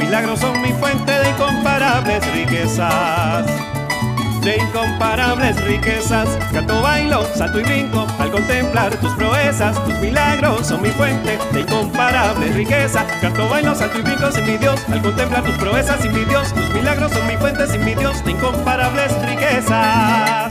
Milagros 0.00 0.40
son 0.40 0.60
mi 0.62 0.72
fuente 0.72 1.12
de 1.12 1.30
incomparables 1.30 2.26
riquezas. 2.32 3.46
De 4.42 4.56
incomparables 4.56 5.62
riquezas, 5.66 6.28
canto, 6.50 6.80
bailo, 6.80 7.26
salto 7.34 7.60
y 7.60 7.62
brinco 7.62 8.06
al 8.18 8.30
contemplar 8.30 8.96
tus 8.96 9.12
proezas. 9.12 9.76
Tus 9.84 9.98
milagros 9.98 10.66
son 10.66 10.80
mi 10.80 10.88
fuente 10.88 11.38
de 11.52 11.60
incomparables 11.60 12.54
riquezas. 12.54 13.04
Canto, 13.20 13.48
bailo, 13.48 13.74
salto 13.74 13.98
y 13.98 14.02
brinco 14.02 14.32
sin 14.32 14.46
mi 14.46 14.56
Dios 14.56 14.80
al 14.90 15.02
contemplar 15.02 15.44
tus 15.44 15.56
proezas 15.56 16.00
sin 16.00 16.14
mi 16.14 16.24
Dios. 16.24 16.52
Tus 16.54 16.70
milagros 16.70 17.12
son 17.12 17.26
mi 17.26 17.36
fuente 17.36 17.66
sin 17.66 17.84
mi 17.84 17.94
Dios 17.94 18.24
de 18.24 18.30
incomparables 18.32 19.12
riquezas. 19.26 20.49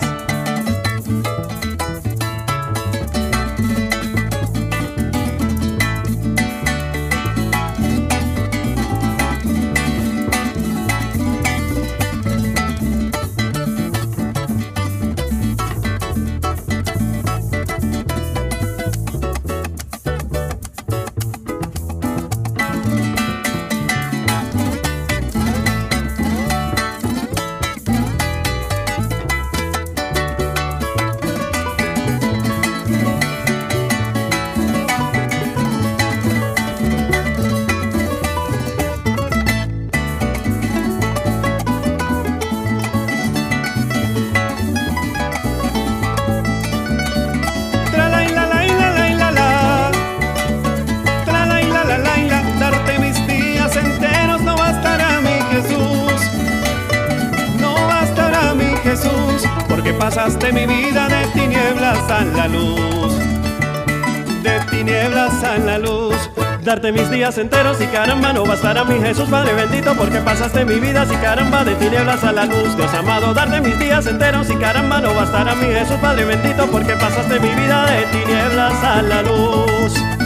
Darte 66.70 66.92
mis 66.92 67.10
días 67.10 67.36
enteros 67.40 67.82
y 67.82 67.88
caramba 67.88 68.32
no 68.32 68.46
bastará 68.46 68.84
mi 68.84 69.00
Jesús 69.00 69.28
Padre 69.28 69.56
bendito 69.56 69.96
porque 69.96 70.20
pasaste 70.20 70.66
mi 70.66 70.76
vida 70.76 71.04
si 71.04 71.16
caramba 71.16 71.66
de 71.66 71.74
tinieblas 71.74 72.24
a 72.24 72.32
la 72.32 72.46
luz. 72.46 72.78
Dios 72.78 72.94
amado 72.94 73.34
darte 73.34 73.60
mis 73.60 73.80
días 73.80 74.06
enteros 74.06 74.52
y 74.52 74.56
caramba 74.56 75.02
no 75.02 75.12
bastará 75.16 75.56
mi 75.56 75.66
Jesús 75.66 75.98
Padre 76.00 76.26
bendito 76.26 76.68
porque 76.68 76.94
pasaste 76.94 77.40
mi 77.40 77.50
vida 77.56 77.88
de 77.88 78.06
tinieblas 78.12 78.84
a 78.84 79.02
la 79.02 79.24
luz 79.24 80.19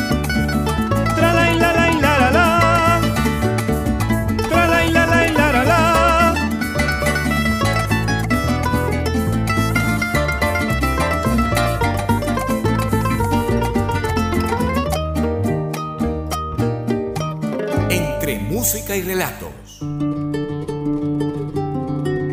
y 18.96 19.02
relatos. 19.02 19.52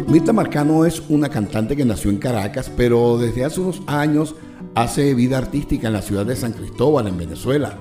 Mirta 0.09 0.33
Marcano 0.33 0.85
es 0.85 1.03
una 1.09 1.29
cantante 1.29 1.77
que 1.77 1.85
nació 1.85 2.11
en 2.11 2.18
Caracas, 2.18 2.70
pero 2.77 3.16
desde 3.16 3.44
hace 3.44 3.61
unos 3.61 3.83
años 3.87 4.35
hace 4.75 5.14
vida 5.14 5.38
artística 5.38 5.87
en 5.87 5.92
la 5.92 6.03
ciudad 6.03 6.27
de 6.27 6.37
San 6.37 6.53
Cristóbal, 6.53 7.07
en 7.07 7.16
Venezuela. 7.16 7.77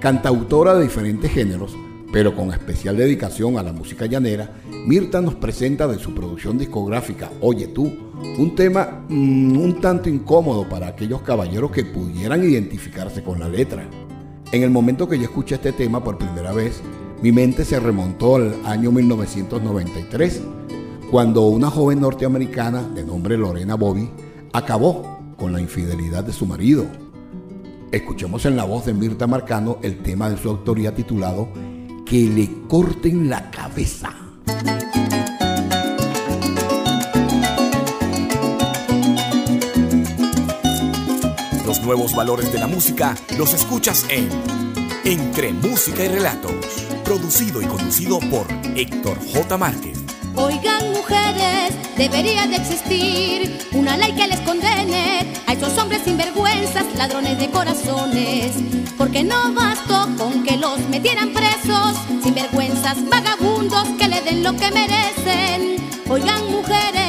Cantautora 0.00 0.74
de 0.74 0.84
diferentes 0.84 1.30
géneros, 1.30 1.76
pero 2.12 2.34
con 2.34 2.50
especial 2.50 2.96
dedicación 2.96 3.58
a 3.58 3.62
la 3.62 3.72
música 3.72 4.06
llanera, 4.06 4.54
Mirta 4.86 5.20
nos 5.20 5.34
presenta 5.34 5.86
de 5.86 5.98
su 5.98 6.14
producción 6.14 6.58
discográfica 6.58 7.30
Oye 7.40 7.66
tú, 7.68 7.92
un 8.38 8.54
tema 8.54 9.04
mm, 9.08 9.58
un 9.58 9.80
tanto 9.80 10.08
incómodo 10.08 10.68
para 10.68 10.88
aquellos 10.88 11.22
caballeros 11.22 11.70
que 11.70 11.84
pudieran 11.84 12.42
identificarse 12.42 13.22
con 13.22 13.38
la 13.38 13.48
letra. 13.48 13.88
En 14.52 14.62
el 14.62 14.70
momento 14.70 15.08
que 15.08 15.18
yo 15.18 15.24
escuché 15.24 15.56
este 15.56 15.72
tema 15.72 16.02
por 16.02 16.18
primera 16.18 16.52
vez, 16.52 16.80
mi 17.22 17.32
mente 17.32 17.64
se 17.64 17.80
remontó 17.80 18.36
al 18.36 18.54
año 18.64 18.92
1993, 18.92 20.42
cuando 21.10 21.46
una 21.46 21.70
joven 21.70 22.00
norteamericana 22.00 22.82
de 22.82 23.04
nombre 23.04 23.36
Lorena 23.36 23.74
Bobby 23.74 24.10
acabó 24.52 25.18
con 25.36 25.52
la 25.52 25.60
infidelidad 25.60 26.24
de 26.24 26.32
su 26.32 26.46
marido. 26.46 26.86
Escuchemos 27.92 28.44
en 28.46 28.56
la 28.56 28.64
voz 28.64 28.86
de 28.86 28.94
Mirta 28.94 29.26
Marcano 29.26 29.78
el 29.82 30.02
tema 30.02 30.28
de 30.28 30.36
su 30.36 30.48
autoría 30.48 30.94
titulado 30.94 31.48
Que 32.04 32.28
le 32.28 32.50
corten 32.68 33.30
la 33.30 33.50
cabeza. 33.50 34.10
Los 41.64 41.82
nuevos 41.82 42.14
valores 42.14 42.52
de 42.52 42.58
la 42.58 42.66
música 42.66 43.16
los 43.38 43.54
escuchas 43.54 44.04
en 44.08 44.28
Entre 45.04 45.52
Música 45.52 46.04
y 46.04 46.08
Relatos, 46.08 46.52
producido 47.06 47.62
y 47.62 47.66
conducido 47.66 48.18
por 48.18 48.46
Héctor 48.74 49.16
J. 49.32 49.56
Márquez. 49.56 49.96
Oigan 50.34 50.92
mujeres, 50.92 51.72
debería 51.96 52.48
de 52.48 52.56
existir 52.56 53.58
una 53.72 53.96
ley 53.96 54.12
que 54.12 54.26
les 54.26 54.40
condene 54.40 55.24
a 55.46 55.52
esos 55.52 55.78
hombres 55.78 56.02
sinvergüenzas, 56.04 56.84
ladrones 56.96 57.38
de 57.38 57.48
corazones. 57.50 58.56
Porque 58.98 59.22
no 59.22 59.54
bastó 59.54 60.08
con 60.18 60.42
que 60.42 60.56
los 60.56 60.80
metieran 60.88 61.32
presos, 61.32 61.96
sinvergüenzas, 62.24 62.96
vagabundos 63.08 63.86
que 64.00 64.08
le 64.08 64.20
den 64.22 64.42
lo 64.42 64.56
que 64.56 64.70
merecen. 64.72 65.76
Oigan 66.10 66.44
mujeres, 66.50 67.05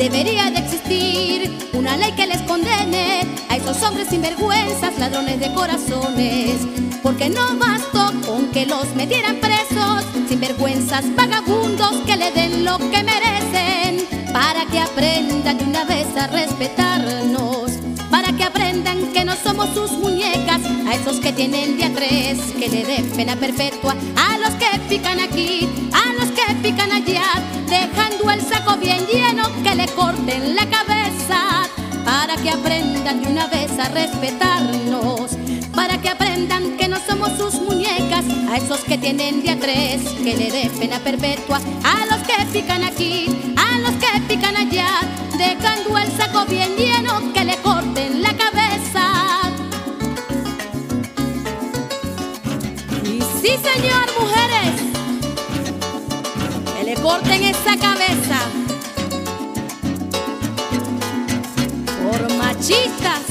debería 0.00 0.50
de 0.50 0.60
existir 0.60 1.58
una 1.74 1.94
ley 1.98 2.10
que 2.12 2.26
les 2.26 2.40
condene 2.42 3.20
a 3.50 3.56
esos 3.56 3.82
hombres 3.82 4.08
sinvergüenzas, 4.08 4.98
ladrones 4.98 5.38
de 5.38 5.52
corazones. 5.52 6.56
Porque 7.02 7.28
no 7.28 7.58
bastó 7.58 8.10
con 8.26 8.50
que 8.50 8.64
los 8.64 8.94
metieran 8.94 9.36
presos, 9.36 10.06
sinvergüenzas, 10.26 11.04
vagabundos 11.14 11.96
que 12.06 12.16
le 12.16 12.30
den 12.32 12.64
lo 12.64 12.78
que 12.78 13.02
merecen, 13.02 14.06
para 14.32 14.64
que 14.64 14.80
aprendan 14.80 15.58
de 15.58 15.64
una 15.64 15.84
vez 15.84 16.06
a 16.16 16.28
respetarnos, 16.28 17.72
para 18.10 18.32
que 18.32 18.44
aprendan 18.44 19.12
que 19.12 19.22
no 19.26 19.34
somos 19.36 19.68
sus 19.74 19.92
muñecas, 19.92 20.62
a 20.88 20.94
esos 20.94 21.20
que 21.20 21.34
tienen 21.34 21.76
día 21.76 21.92
tres, 21.94 22.38
que 22.58 22.68
le 22.68 22.84
den 22.86 23.10
pena 23.10 23.36
perpetua, 23.36 23.94
a 24.16 24.38
los 24.38 24.50
que 24.54 24.66
pican 24.88 25.20
aquí, 25.20 25.68
a 25.92 26.14
los 26.14 26.29
allá, 26.78 27.42
dejando 27.68 28.30
el 28.30 28.40
saco 28.40 28.76
bien 28.76 29.04
lleno, 29.06 29.42
que 29.62 29.74
le 29.74 29.86
corten 29.88 30.54
la 30.54 30.68
cabeza, 30.68 31.66
para 32.04 32.36
que 32.36 32.50
aprendan 32.50 33.22
de 33.22 33.28
una 33.28 33.46
vez 33.48 33.76
a 33.78 33.88
respetarnos, 33.88 35.32
para 35.74 36.00
que 36.00 36.08
aprendan 36.08 36.76
que 36.76 36.86
no 36.86 36.96
somos 37.08 37.32
sus 37.36 37.54
muñecas, 37.60 38.24
a 38.50 38.56
esos 38.56 38.80
que 38.80 38.98
tienen 38.98 39.42
día 39.42 39.58
tres, 39.58 40.02
que 40.22 40.36
le 40.36 40.50
den 40.50 40.70
pena 40.78 40.98
perpetua, 41.00 41.60
a 41.82 42.06
los 42.06 42.26
que 42.26 42.46
pican 42.52 42.84
aquí, 42.84 43.26
a 43.56 43.78
los 43.78 43.92
que 43.92 44.20
pican 44.28 44.56
allá, 44.56 45.00
dejando 45.36 45.98
el 45.98 46.10
saco 46.16 46.44
bien 46.46 46.76
lleno, 46.76 47.32
que 47.32 47.44
le 47.44 47.56
corten 47.56 48.22
la 48.22 48.32
cabeza. 48.36 49.06
Y 53.04 53.20
sí, 53.40 53.56
señor, 53.58 54.06
mujeres, 54.20 54.99
le 56.90 56.96
corten 56.96 57.44
esa 57.44 57.76
cabeza. 57.76 58.40
Por 62.02 62.34
machistas. 62.34 63.29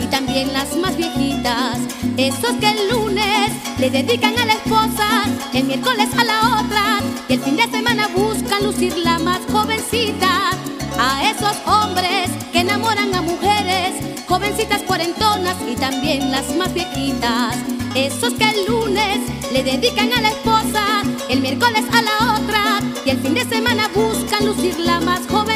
Y 0.00 0.06
también 0.06 0.52
las 0.52 0.76
más 0.76 0.96
viejitas. 0.96 1.78
Esos 2.16 2.52
que 2.60 2.70
el 2.70 2.88
lunes 2.90 3.50
le 3.78 3.90
dedican 3.90 4.38
a 4.38 4.44
la 4.44 4.52
esposa, 4.52 5.24
el 5.52 5.64
miércoles 5.64 6.08
a 6.16 6.24
la 6.24 6.60
otra 6.60 7.00
y 7.28 7.34
el 7.34 7.40
fin 7.40 7.56
de 7.56 7.68
semana 7.68 8.08
buscan 8.08 8.62
lucir 8.62 8.96
la 8.98 9.18
más 9.18 9.40
jovencita. 9.50 10.50
A 10.98 11.28
esos 11.28 11.56
hombres 11.66 12.30
que 12.52 12.60
enamoran 12.60 13.12
a 13.14 13.22
mujeres, 13.22 13.94
jovencitas 14.28 14.82
cuarentonas 14.82 15.56
y 15.68 15.74
también 15.74 16.30
las 16.30 16.54
más 16.54 16.72
viejitas. 16.72 17.56
Esos 17.96 18.34
que 18.34 18.48
el 18.48 18.66
lunes 18.66 19.18
le 19.52 19.64
dedican 19.64 20.12
a 20.12 20.20
la 20.20 20.28
esposa, 20.28 21.02
el 21.28 21.40
miércoles 21.40 21.84
a 21.92 22.02
la 22.02 22.38
otra 22.38 22.80
y 23.04 23.10
el 23.10 23.18
fin 23.18 23.34
de 23.34 23.44
semana 23.44 23.88
buscan 23.92 24.46
lucir 24.46 24.78
la 24.78 25.00
más 25.00 25.26
jovencita. 25.26 25.53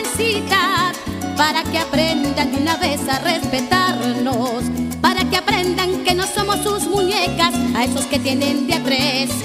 Para 1.39 1.63
que 1.63 1.79
aprendan 1.79 2.51
de 2.51 2.59
una 2.59 2.77
vez 2.77 3.01
a 3.09 3.21
respetarnos, 3.21 4.65
para 5.01 5.25
que 5.25 5.37
aprendan 5.37 6.03
que 6.05 6.13
no 6.13 6.27
somos 6.27 6.57
sus 6.65 6.89
muñecas, 6.89 7.55
a 7.77 7.85
esos 7.85 8.07
que 8.07 8.19
tienen 8.19 8.67
de 8.67 8.75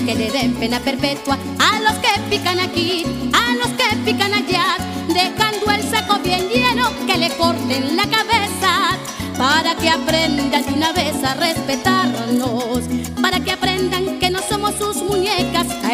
que 0.04 0.16
le 0.16 0.32
den 0.32 0.56
pena 0.56 0.80
perpetua, 0.80 1.38
a 1.60 1.80
los 1.82 1.94
que 2.00 2.10
pican 2.30 2.60
aquí, 2.60 3.06
a 3.32 3.54
los 3.54 3.68
que 3.78 3.96
pican 4.06 4.34
allá, 4.34 4.78
dejando 5.08 5.70
el 5.72 5.84
saco 5.84 6.18
bien 6.24 6.50
lleno, 6.50 6.90
que 7.06 7.16
le 7.16 7.30
corten 7.38 7.96
la 7.96 8.04
cabeza 8.04 8.98
para 9.38 9.76
que 9.76 9.90
aprendan 9.90 10.66
de 10.66 10.74
una 10.74 10.92
vez 10.94 11.24
a 11.24 11.36
respetarnos, 11.36 12.73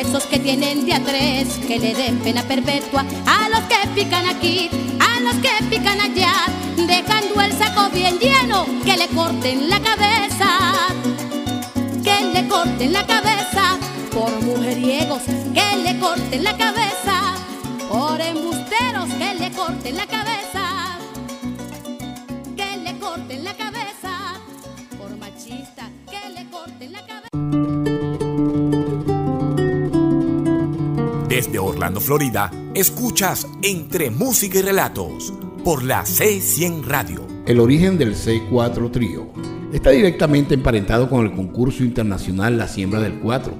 esos 0.10 0.26
que 0.26 0.40
tienen 0.40 0.88
de 0.88 0.94
a 0.96 1.04
tres, 1.04 1.60
que 1.68 1.78
le 1.78 1.94
den 1.94 2.18
pena 2.20 2.42
perpetua, 2.42 3.06
a 3.28 3.48
los 3.50 3.60
que 3.70 3.76
pican 3.94 4.28
aquí, 4.28 4.68
a 5.00 5.20
los 5.20 5.36
que 5.36 5.52
pican 5.70 6.02
allá, 6.02 6.34
dejando 6.76 7.40
el 7.42 7.54
saco 7.54 7.90
bien 7.92 8.18
lleno, 8.18 8.66
que 8.84 8.98
le 8.98 9.08
corten 9.10 9.70
la 9.70 9.80
cabeza, 9.80 10.50
que 12.04 12.26
le 12.34 12.48
corten 12.48 12.92
la 12.92 13.06
cabeza, 13.06 13.78
por 14.12 14.32
mujeriegos, 14.42 15.22
que 15.54 15.78
le 15.84 16.00
corten 16.00 16.44
la 16.44 16.58
cabeza, 16.58 17.36
por 17.88 18.20
embusteros, 18.20 19.10
que 19.14 19.36
le 19.36 19.52
corten 19.52 19.96
la 19.96 20.08
cabeza. 20.08 20.98
Que 22.58 22.78
le 22.78 22.98
corten 22.98 23.44
la 23.44 23.54
cabeza, 23.54 23.69
Desde 31.40 31.58
Orlando, 31.58 32.02
Florida, 32.02 32.52
escuchas 32.76 33.48
Entre 33.62 34.12
Música 34.12 34.60
y 34.60 34.62
Relatos 34.62 35.34
por 35.64 35.84
la 35.84 36.04
C100 36.04 36.84
Radio. 36.84 37.26
el 37.46 37.62
origen 37.62 37.98
del 37.98 38.14
C4 38.14 38.92
Trío. 38.92 39.30
Está 39.72 39.92
directamente 39.92 40.54
emparentado 40.54 41.10
con 41.10 41.26
el 41.26 41.34
concurso 41.34 41.86
internacional 41.86 42.58
La 42.58 42.68
Siembra 42.68 43.00
del 43.00 43.22
Cuatro, 43.22 43.54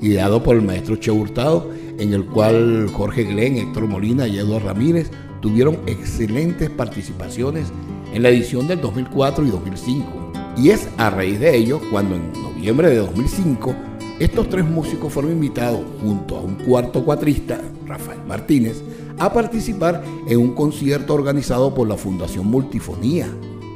ideado 0.00 0.44
por 0.44 0.54
el 0.54 0.62
maestro 0.62 0.94
Che 0.94 1.10
Hurtado, 1.10 1.72
en 1.98 2.12
el 2.12 2.24
cual 2.24 2.88
Jorge 2.92 3.24
Glenn, 3.24 3.56
Héctor 3.56 3.88
Molina 3.88 4.28
y 4.28 4.38
Eduardo 4.38 4.68
Ramírez 4.68 5.10
tuvieron 5.42 5.80
excelentes 5.88 6.70
participaciones 6.70 7.66
en 8.12 8.22
la 8.22 8.28
edición 8.28 8.68
del 8.68 8.80
2004 8.80 9.44
y 9.44 9.50
2005. 9.50 10.32
Y 10.56 10.70
es 10.70 10.88
a 10.98 11.10
raíz 11.10 11.40
de 11.40 11.56
ello 11.56 11.80
cuando 11.90 12.14
en 12.14 12.32
noviembre 12.32 12.90
de 12.90 12.98
2005 12.98 13.74
estos 14.20 14.48
tres 14.48 14.64
músicos 14.64 15.12
fueron 15.12 15.32
invitados 15.32 15.80
junto 16.00 16.36
a 16.36 16.40
un 16.40 16.54
cuarto 16.54 17.04
cuatrista, 17.04 17.60
Rafael 17.84 18.20
Martínez, 18.28 18.82
a 19.18 19.32
participar 19.32 20.04
en 20.28 20.38
un 20.38 20.54
concierto 20.54 21.14
organizado 21.14 21.74
por 21.74 21.88
la 21.88 21.96
Fundación 21.96 22.46
Multifonía. 22.46 23.26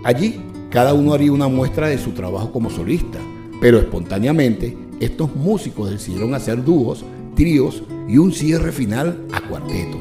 Allí, 0.05 0.40
cada 0.70 0.94
uno 0.94 1.12
haría 1.12 1.33
una 1.33 1.48
muestra 1.48 1.88
de 1.88 1.98
su 1.98 2.12
trabajo 2.12 2.53
como 2.53 2.70
solista, 2.70 3.18
pero 3.61 3.79
espontáneamente 3.79 4.77
estos 5.01 5.35
músicos 5.35 5.90
decidieron 5.90 6.35
hacer 6.35 6.62
dúos, 6.62 7.05
tríos 7.35 7.83
y 8.09 8.18
un 8.18 8.33
cierre 8.33 8.70
final 8.70 9.27
a 9.33 9.40
cuarteto. 9.40 9.98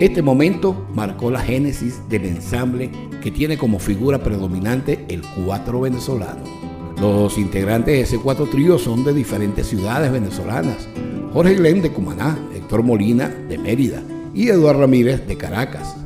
Este 0.00 0.20
momento 0.20 0.86
marcó 0.94 1.30
la 1.30 1.40
génesis 1.40 2.00
del 2.08 2.24
ensamble 2.24 2.90
que 3.22 3.30
tiene 3.30 3.56
como 3.56 3.78
figura 3.78 4.18
predominante 4.18 5.04
el 5.08 5.22
cuatro 5.44 5.82
venezolano. 5.82 6.59
Los 7.00 7.38
integrantes 7.38 7.94
de 7.94 8.00
ese 8.02 8.18
cuatro 8.18 8.44
trío 8.44 8.78
son 8.78 9.04
de 9.04 9.14
diferentes 9.14 9.68
ciudades 9.68 10.12
venezolanas. 10.12 10.86
Jorge 11.32 11.54
Glenn 11.54 11.80
de 11.80 11.90
Cumaná, 11.90 12.38
Héctor 12.54 12.82
Molina 12.82 13.26
de 13.26 13.56
Mérida, 13.56 14.02
y 14.34 14.48
Eduardo 14.48 14.82
Ramírez 14.82 15.26
de 15.26 15.38
Caracas. 15.38 15.96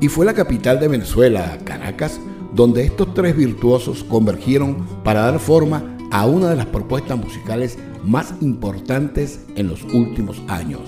Y 0.00 0.08
fue 0.08 0.26
la 0.26 0.34
capital 0.34 0.80
de 0.80 0.88
Venezuela, 0.88 1.56
Caracas, 1.62 2.20
donde 2.52 2.82
estos 2.82 3.14
tres 3.14 3.36
virtuosos 3.36 4.02
convergieron 4.02 4.84
para 5.04 5.20
dar 5.20 5.38
forma 5.38 5.96
a 6.10 6.26
una 6.26 6.50
de 6.50 6.56
las 6.56 6.66
propuestas 6.66 7.16
musicales 7.16 7.78
más 8.02 8.34
importantes 8.40 9.38
en 9.54 9.68
los 9.68 9.84
últimos 9.84 10.42
años. 10.48 10.80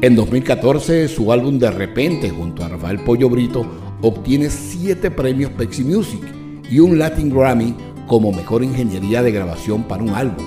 En 0.00 0.16
2014, 0.16 1.08
su 1.08 1.30
álbum 1.30 1.58
De 1.58 1.70
Repente, 1.70 2.30
junto 2.30 2.64
a 2.64 2.68
Rafael 2.68 3.00
Pollo 3.00 3.28
Brito, 3.28 3.66
obtiene 4.00 4.48
siete 4.48 5.10
premios 5.10 5.50
Pepsi 5.50 5.84
Music 5.84 6.22
y 6.70 6.78
un 6.78 6.98
Latin 6.98 7.28
Grammy 7.28 7.74
como 8.06 8.32
mejor 8.32 8.62
ingeniería 8.62 9.22
de 9.22 9.32
grabación 9.32 9.84
para 9.84 10.02
un 10.02 10.10
álbum, 10.10 10.44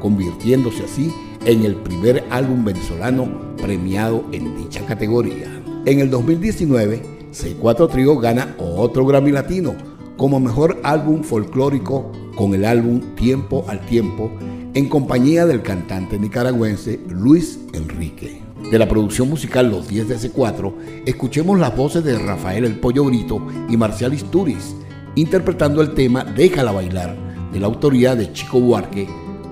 convirtiéndose 0.00 0.84
así 0.84 1.12
en 1.44 1.64
el 1.64 1.76
primer 1.76 2.24
álbum 2.30 2.64
venezolano 2.64 3.54
premiado 3.56 4.24
en 4.32 4.56
dicha 4.56 4.84
categoría. 4.84 5.62
En 5.84 6.00
el 6.00 6.10
2019, 6.10 7.02
C4 7.32 7.90
Trio 7.90 8.18
gana 8.18 8.56
otro 8.58 9.06
Grammy 9.06 9.30
Latino 9.30 9.74
como 10.16 10.40
mejor 10.40 10.80
álbum 10.82 11.22
folclórico 11.22 12.10
con 12.34 12.54
el 12.54 12.64
álbum 12.64 13.00
Tiempo 13.14 13.64
al 13.68 13.84
Tiempo 13.86 14.30
en 14.74 14.88
compañía 14.88 15.46
del 15.46 15.62
cantante 15.62 16.18
nicaragüense 16.18 17.00
Luis 17.08 17.60
Enrique. 17.72 18.42
De 18.70 18.78
la 18.78 18.88
producción 18.88 19.30
musical 19.30 19.70
Los 19.70 19.86
10 19.88 20.08
de 20.08 20.16
C4, 20.16 20.74
escuchemos 21.06 21.58
las 21.58 21.76
voces 21.76 22.02
de 22.02 22.18
Rafael 22.18 22.64
El 22.64 22.80
Pollo 22.80 23.04
Brito 23.04 23.40
y 23.68 23.76
Marcial 23.76 24.12
Isturiz 24.12 24.74
interpretando 25.16 25.82
el 25.82 25.94
tema 25.94 26.24
Déjala 26.24 26.72
bailar 26.72 27.16
de 27.52 27.60
la 27.60 27.66
autoría 27.66 28.14
de 28.14 28.32
Chico 28.32 28.60
Buarque 28.60 29.08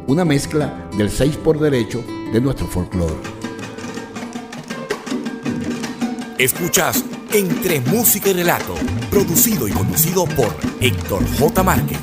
una 0.07 0.25
mezcla 0.25 0.89
del 0.97 1.11
6 1.11 1.37
por 1.39 1.59
derecho 1.59 2.05
de 2.33 2.41
nuestro 2.41 2.67
folclore. 2.67 3.15
Escuchas 6.39 7.05
Entre 7.33 7.81
Música 7.81 8.31
y 8.31 8.35
Relato, 8.35 8.75
producido 9.11 9.67
y 9.67 9.71
conducido 9.71 10.25
por 10.25 10.55
Héctor 10.81 11.23
J. 11.39 11.63
Márquez, 11.63 12.01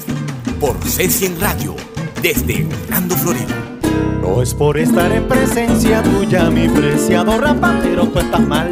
por 0.60 0.80
C100 0.80 1.38
Radio, 1.40 1.76
desde 2.22 2.66
Orlando, 2.84 3.16
Florida. 3.18 3.80
No 4.22 4.42
es 4.42 4.54
por 4.54 4.78
estar 4.78 5.12
en 5.12 5.28
presencia 5.28 6.02
tuya, 6.04 6.50
mi 6.50 6.68
preciado 6.70 7.40
rapa, 7.40 7.80
pero 7.84 8.08
tú 8.08 8.20
estás 8.20 8.48
mal, 8.48 8.70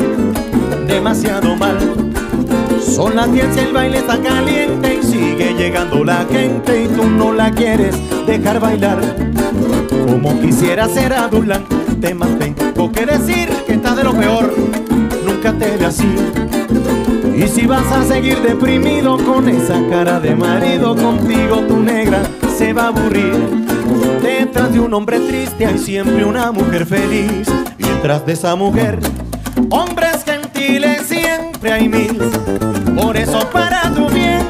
demasiado 0.87 1.55
mal. 1.55 1.77
Son 2.89 3.15
las 3.15 3.31
10 3.31 3.55
y 3.55 3.59
el 3.59 3.73
baile 3.73 3.99
está 3.99 4.17
caliente 4.19 4.99
y 5.01 5.05
sigue 5.05 5.53
llegando 5.53 6.03
la 6.03 6.25
gente 6.29 6.83
y 6.83 6.87
tú 6.87 7.05
no 7.05 7.31
la 7.31 7.51
quieres 7.51 7.95
dejar 8.25 8.59
bailar. 8.59 8.99
Como 9.89 10.39
quisiera 10.41 10.87
ser 10.87 11.13
adulante, 11.13 12.13
más 12.13 12.37
tengo 12.39 12.91
que 12.91 13.05
decir 13.05 13.49
que 13.65 13.73
está 13.73 13.95
de 13.95 14.03
lo 14.03 14.13
peor, 14.13 14.53
nunca 15.25 15.53
te 15.53 15.77
ve 15.77 15.85
así. 15.85 16.09
Y 17.35 17.47
si 17.47 17.65
vas 17.67 17.89
a 17.91 18.03
seguir 18.03 18.41
deprimido 18.41 19.17
con 19.17 19.47
esa 19.47 19.79
cara 19.89 20.19
de 20.19 20.35
marido, 20.35 20.95
contigo 20.95 21.61
tu 21.67 21.77
negra 21.77 22.21
se 22.57 22.73
va 22.73 22.85
a 22.85 22.87
aburrir. 22.87 23.33
Detrás 24.21 24.73
de 24.73 24.79
un 24.79 24.93
hombre 24.93 25.19
triste 25.21 25.65
hay 25.65 25.77
siempre 25.77 26.25
una 26.25 26.51
mujer 26.51 26.85
feliz. 26.85 27.47
Y 27.77 27.83
detrás 27.83 28.25
de 28.25 28.33
esa 28.33 28.55
mujer, 28.55 28.99
hombres 29.69 30.25
gentiles 30.25 31.03
siempre 31.07 31.71
hay 31.71 31.87
mil. 31.87 32.19
Por 33.01 33.15
eso 33.17 33.39
para 33.49 33.91
tu 33.93 34.09
bien, 34.09 34.45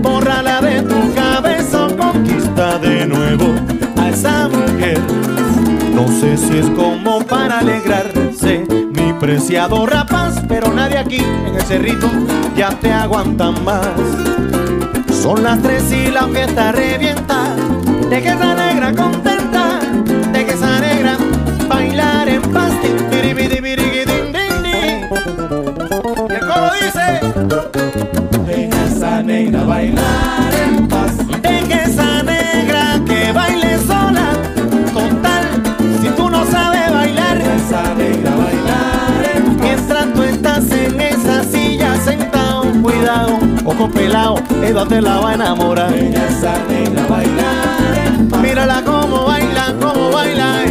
bórrala 0.00 0.60
de 0.60 0.82
tu 0.82 1.14
cabeza, 1.14 1.86
conquista 1.96 2.78
de 2.78 3.06
nuevo 3.06 3.54
a 3.96 4.08
esa 4.08 4.48
mujer. 4.48 4.98
No 5.94 6.08
sé 6.08 6.36
si 6.36 6.58
es 6.58 6.70
como 6.70 7.20
para 7.24 7.58
alegrarse, 7.58 8.64
mi 8.92 9.12
preciado 9.12 9.86
rapaz, 9.86 10.42
pero 10.48 10.72
nadie 10.72 10.98
aquí 10.98 11.18
en 11.18 11.54
el 11.54 11.62
cerrito 11.62 12.10
ya 12.56 12.70
te 12.70 12.92
aguantan 12.92 13.62
más. 13.64 13.86
Son 15.22 15.42
las 15.42 15.60
tres 15.62 15.92
y 15.92 16.10
la 16.10 16.26
fiesta 16.28 16.72
revienta, 16.72 17.54
de 18.10 18.22
que 18.22 18.28
esa 18.28 18.54
negra 18.54 18.92
contenta, 18.94 19.80
de 20.32 20.44
que 20.44 20.52
esa 20.52 20.80
negra 20.80 21.16
bailar 21.68 22.28
en 22.28 22.42
paz. 22.42 22.72
Y 26.26 26.32
el 26.32 26.40
coro 26.40 26.70
dice, 26.80 27.20
Negra 29.34 29.64
bailar 29.64 30.54
en 30.64 30.86
paz. 30.86 31.16
Deja 31.42 31.82
esa 31.82 32.22
negra 32.22 33.00
que 33.04 33.32
baile 33.32 33.78
sola. 33.78 34.26
Total, 34.92 35.44
si 36.00 36.08
tú 36.10 36.30
no 36.30 36.46
sabes 36.46 36.88
bailar, 36.92 37.38
esa 37.38 37.82
negra 37.94 38.30
bailar 38.30 39.34
en 39.34 39.44
paz. 39.44 39.56
mientras 39.60 40.14
tú 40.14 40.22
estás 40.22 40.70
en 40.70 41.00
esa 41.00 41.42
silla 41.42 41.96
sentado, 42.04 42.62
cuidado, 42.80 43.40
ojo 43.64 43.90
pelado, 43.90 44.36
ella 44.62 44.86
te 44.86 45.02
la 45.02 45.18
va 45.18 45.30
a 45.30 45.34
enamorar. 45.34 45.92
Deja 45.92 46.28
esa 46.28 46.54
negra 46.68 47.04
bailar 47.08 48.06
en 48.06 48.28
paz. 48.28 48.40
Mírala 48.40 48.82
cómo 48.84 49.24
baila, 49.24 49.74
cómo 49.80 50.10
baila, 50.12 50.63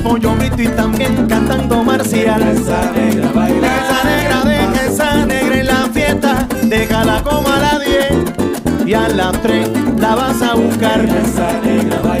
pollo 0.00 0.34
brito 0.34 0.62
y 0.62 0.68
también 0.68 1.26
cantando 1.26 1.82
marcial. 1.84 2.42
Esa 2.42 2.92
negra 2.92 3.30
bailar. 3.32 3.60
Deja 3.60 3.86
esa 3.86 4.04
negra, 4.04 4.44
deja 4.44 4.86
esa 4.86 5.26
negra 5.26 5.60
en 5.60 5.66
la 5.66 5.88
fiesta, 5.92 6.48
déjala 6.64 7.22
como 7.22 7.48
a 7.48 7.58
las 7.58 7.80
10 7.80 8.86
y 8.86 8.94
a 8.94 9.08
las 9.08 9.32
3 9.42 9.68
la 9.98 10.14
vas 10.14 10.42
a 10.42 10.54
buscar. 10.54 11.04
Esa 11.04 11.60
negra 11.62 12.02
paz. 12.02 12.18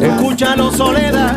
Escúchalo 0.00 0.70
soledad, 0.70 1.36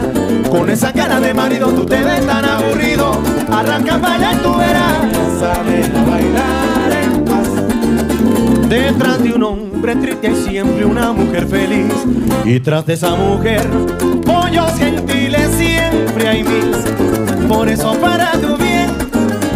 con 0.52 0.70
esa 0.70 0.92
cara 0.92 1.20
de 1.20 1.34
marido 1.34 1.70
tú 1.70 1.86
te 1.86 2.04
ves 2.04 2.26
tan 2.26 2.46
aburrido. 2.46 3.22
Arranca 3.52 3.98
para 4.00 4.16
allá 4.16 4.40
tú 4.42 4.56
verás. 4.58 5.04
Esa 5.12 5.64
negra 5.64 6.04
bailar 6.04 7.04
en 7.04 7.26
paz. 7.26 8.70
Detrás 8.70 9.24
de 9.24 9.34
un 9.34 9.44
hombre 9.44 9.96
triste 9.96 10.28
hay 10.28 10.36
siempre 10.36 10.86
una 10.86 11.12
mujer 11.14 11.48
feliz. 11.48 11.94
Y 12.46 12.60
tras 12.60 12.86
de 12.86 12.94
esa 12.94 13.16
mujer, 13.16 13.68
pollos 14.26 14.72
gentiles 14.78 15.09
Por 17.48 17.70
eso 17.70 17.94
para 17.94 18.34
tu 18.34 18.58
bien, 18.58 18.90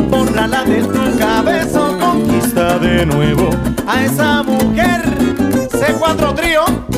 bórrala 0.09 0.63
de 0.63 0.81
tu 0.81 1.17
cabeza, 1.17 1.79
conquista 1.99 2.79
de 2.79 3.05
nuevo 3.05 3.49
a 3.85 4.05
esa 4.05 4.43
mujer. 4.43 5.01
C4 5.71 6.35
trío. 6.35 6.92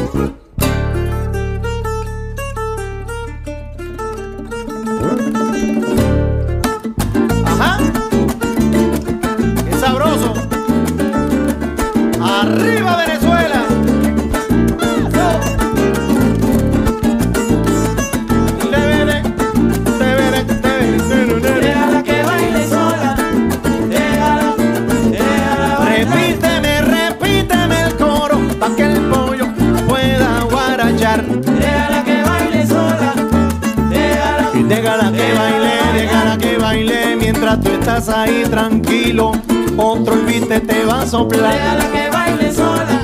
Soplar. 41.16 41.54
Déjala 41.54 41.86
que 41.94 42.10
baile 42.18 42.54
sola, 42.54 42.98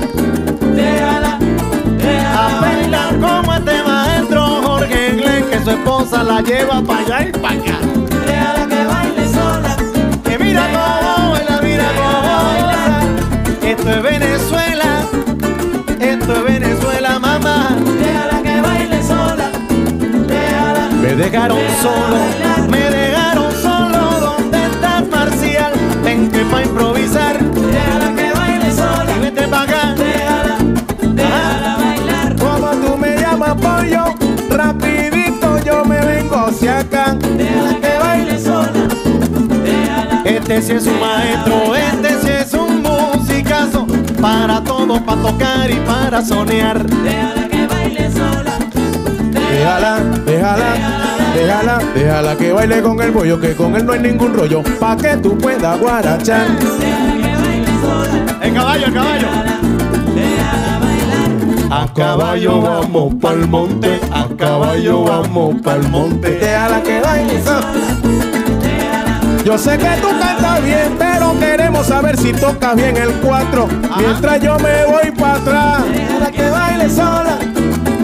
déjala, 0.76 1.32
déjala. 2.04 2.58
A 2.58 2.60
bailar 2.60 3.12
como 3.24 3.54
este 3.54 3.76
maestro 3.82 4.40
Jorge 4.66 5.10
Inglés 5.12 5.44
que 5.50 5.58
su 5.64 5.70
esposa 5.70 6.22
la 6.22 6.40
lleva 6.42 6.82
para 6.82 7.00
allá 7.00 7.28
y 7.28 7.32
para 7.32 7.54
acá. 7.54 7.76
Déjala 8.26 8.62
que 8.72 8.80
baile 8.92 9.24
sola. 9.38 9.72
Que 10.24 10.38
mira 10.38 10.62
cómo 10.76 11.30
baila, 11.32 11.60
mira 11.62 11.88
cómo 12.00 12.20
baila. 12.48 12.82
Esto 13.72 13.90
es 13.96 14.02
Venezuela, 14.02 14.90
esto 16.12 16.30
es 16.36 16.44
Venezuela, 16.52 17.18
mamá. 17.18 17.56
Déjala 18.02 18.38
que 18.46 18.60
baile 18.60 19.02
sola, 19.12 19.46
déjala. 20.32 20.84
Me 21.02 21.10
dejaron 21.14 21.60
solo, 21.80 22.18
me 22.40 22.51
Este 40.52 40.66
sí 40.66 40.72
es 40.72 40.86
un 40.86 41.00
maestro, 41.00 41.74
este 41.74 42.20
sí 42.20 42.28
es 42.28 42.52
un 42.52 42.82
musicazo. 42.82 43.86
Para 44.20 44.62
todo, 44.62 45.02
para 45.02 45.22
tocar 45.22 45.70
y 45.70 45.76
para 45.76 46.22
soñar. 46.22 46.84
Déjala 46.84 47.48
que 47.48 47.66
baile 47.66 48.10
sola, 48.10 48.58
Déjala, 49.32 49.98
déjala, 50.26 50.74
déjala, 51.34 51.78
déjala 51.94 52.36
que 52.36 52.52
baile 52.52 52.82
con 52.82 53.00
el 53.00 53.12
pollo, 53.12 53.40
que 53.40 53.54
con 53.56 53.76
él 53.76 53.86
no 53.86 53.94
hay 53.94 54.00
ningún 54.00 54.34
rollo, 54.34 54.62
pa' 54.78 54.94
que 54.98 55.16
tú 55.16 55.38
puedas 55.38 55.80
guarachar. 55.80 56.46
déjala 56.58 57.14
que 57.16 57.36
baile 57.42 57.66
sola, 57.80 58.38
El 58.42 58.52
caballo, 58.54 58.86
el 58.86 58.92
caballo. 58.92 59.28
déjala 60.14 60.78
bailar. 60.80 61.82
A 61.82 61.94
caballo 61.94 62.60
vamos 62.60 63.14
pa'l 63.22 63.48
monte, 63.48 64.00
a 64.12 64.28
caballo 64.36 65.04
vamos 65.04 65.54
pa'l 65.62 65.88
monte. 65.88 66.28
Déjala 66.28 66.82
que 66.82 67.00
baile 67.00 67.42
sola. 67.42 67.91
Yo 69.44 69.58
sé 69.58 69.76
que 69.76 69.88
tú 70.00 70.08
cantas 70.20 70.62
bien, 70.62 70.94
pero 70.98 71.38
queremos 71.38 71.86
saber 71.86 72.16
si 72.16 72.32
tocas 72.32 72.76
bien 72.76 72.96
el 72.96 73.12
4. 73.14 73.68
Mientras 73.98 74.40
yo 74.40 74.56
me 74.58 74.84
voy 74.84 75.10
para 75.10 75.34
atrás. 75.34 75.84
Déjala 75.92 76.30
que 76.30 76.48
baile 76.48 76.88
sola, 76.88 77.38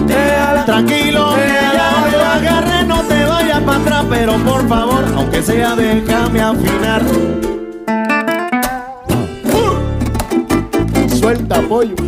déjala. 0.07 0.64
Tranquilo, 0.64 1.36
ya 1.36 2.11
yo 2.12 2.24
agarré, 2.24 2.84
no 2.84 3.03
te 3.03 3.24
vayas 3.24 3.61
para 3.61 3.78
atrás, 3.78 4.05
pero 4.11 4.36
por 4.39 4.68
favor, 4.68 5.05
aunque 5.16 5.43
sea 5.43 5.76
déjame 5.76 6.41
afinar. 6.41 7.03
Suelta 11.18 11.61
pollo. 11.62 12.07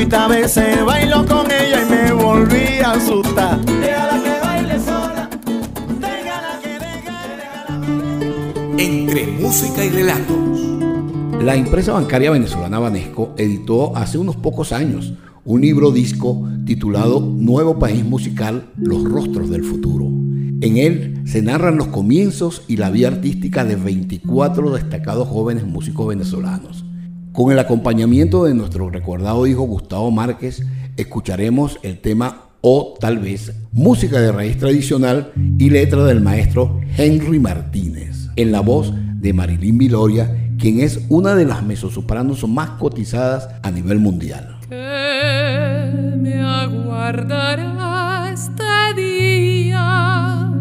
Poquitas 0.00 0.28
veces 0.30 0.82
bailo 0.86 1.26
con 1.26 1.44
ella 1.50 1.82
y 1.82 1.90
me 1.90 2.12
volví 2.12 2.80
a 2.82 2.92
asustar. 2.92 3.62
Déjala 3.66 4.22
que 4.22 4.40
baile 4.40 4.80
sola, 4.80 5.28
déjala 6.00 6.58
que 6.62 6.68
déjala. 6.78 7.80
Entre 8.78 9.26
música 9.26 9.84
y 9.84 9.90
relatos. 9.90 11.42
La 11.42 11.54
empresa 11.54 11.92
bancaria 11.92 12.30
venezolana 12.30 12.78
Banesco 12.78 13.34
editó 13.36 13.94
hace 13.94 14.16
unos 14.16 14.36
pocos 14.36 14.72
años 14.72 15.12
un 15.44 15.60
libro 15.60 15.90
disco 15.90 16.48
titulado 16.64 17.20
Nuevo 17.20 17.78
País 17.78 18.02
Musical, 18.02 18.70
Los 18.78 19.04
Rostros 19.04 19.50
del 19.50 19.64
Futuro. 19.64 20.06
En 20.06 20.78
él 20.78 21.20
se 21.26 21.42
narran 21.42 21.76
los 21.76 21.88
comienzos 21.88 22.62
y 22.68 22.78
la 22.78 22.88
vida 22.88 23.08
artística 23.08 23.66
de 23.66 23.76
24 23.76 24.70
destacados 24.70 25.28
jóvenes 25.28 25.66
músicos 25.66 26.08
venezolanos. 26.08 26.86
Con 27.40 27.50
el 27.52 27.58
acompañamiento 27.58 28.44
de 28.44 28.52
nuestro 28.52 28.90
recordado 28.90 29.46
hijo 29.46 29.62
Gustavo 29.62 30.10
Márquez, 30.10 30.62
escucharemos 30.98 31.78
el 31.82 31.98
tema 31.98 32.50
o 32.60 32.98
tal 33.00 33.16
vez 33.16 33.54
música 33.72 34.20
de 34.20 34.30
raíz 34.30 34.58
tradicional 34.58 35.32
y 35.58 35.70
letra 35.70 36.04
del 36.04 36.20
maestro 36.20 36.82
Henry 36.98 37.38
Martínez, 37.38 38.28
en 38.36 38.52
la 38.52 38.60
voz 38.60 38.92
de 39.14 39.32
Marilyn 39.32 39.78
Viloria, 39.78 40.52
quien 40.58 40.80
es 40.80 41.00
una 41.08 41.34
de 41.34 41.46
las 41.46 41.62
mezzosopranos 41.62 42.46
más 42.46 42.72
cotizadas 42.72 43.48
a 43.62 43.70
nivel 43.70 44.00
mundial. 44.00 44.58
¿Qué 44.68 46.16
me 46.18 46.42
aguardará 46.42 48.30
este 48.34 49.00
día? 49.00 50.52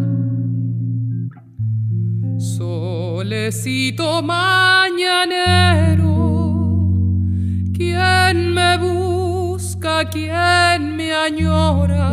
Solecito 2.38 4.22
mañanero, 4.22 6.08
¿quién 7.80 8.54
me 8.54 8.78
busca? 8.78 10.10
¿Quién 10.10 10.98
me 10.98 11.14
añora? 11.14 12.12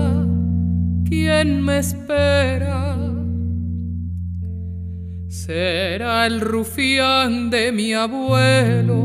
¿Quién 1.09 1.65
me 1.65 1.79
espera? 1.79 2.97
Será 5.29 6.27
el 6.27 6.41
rufián 6.41 7.51
de 7.51 7.73
mi 7.73 7.93
abuelo, 7.93 9.01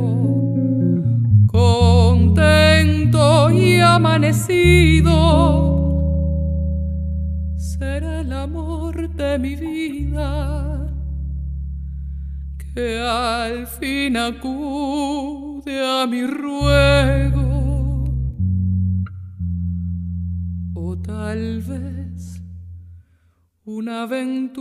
contento 1.47 3.23
y 3.51 3.79
amanecido. 3.79 5.15
Será 7.57 8.21
el 8.21 8.31
amor 8.31 9.09
de 9.09 9.39
mi 9.39 9.55
vida 9.55 10.70
que 12.73 12.99
al 12.99 13.67
fin 13.67 14.15
acude 14.17 15.75
a 15.85 16.07
mi 16.07 16.25
ruego. 16.25 18.05
O 20.73 20.97
tal 20.97 21.61
vez 21.61 22.41
una 23.65 24.03
aventura 24.03 24.57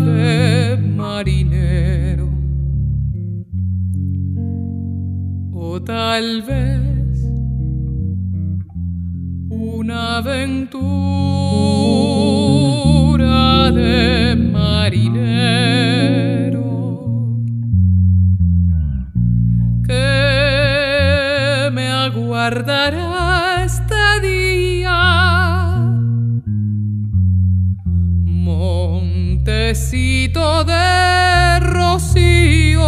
de 0.00 0.76
marinero. 0.76 2.28
O 5.52 5.82
tal 5.82 6.42
vez 6.42 7.24
una 9.50 10.18
aventura 10.18 11.33
de 30.64 31.60
rocío, 31.60 32.80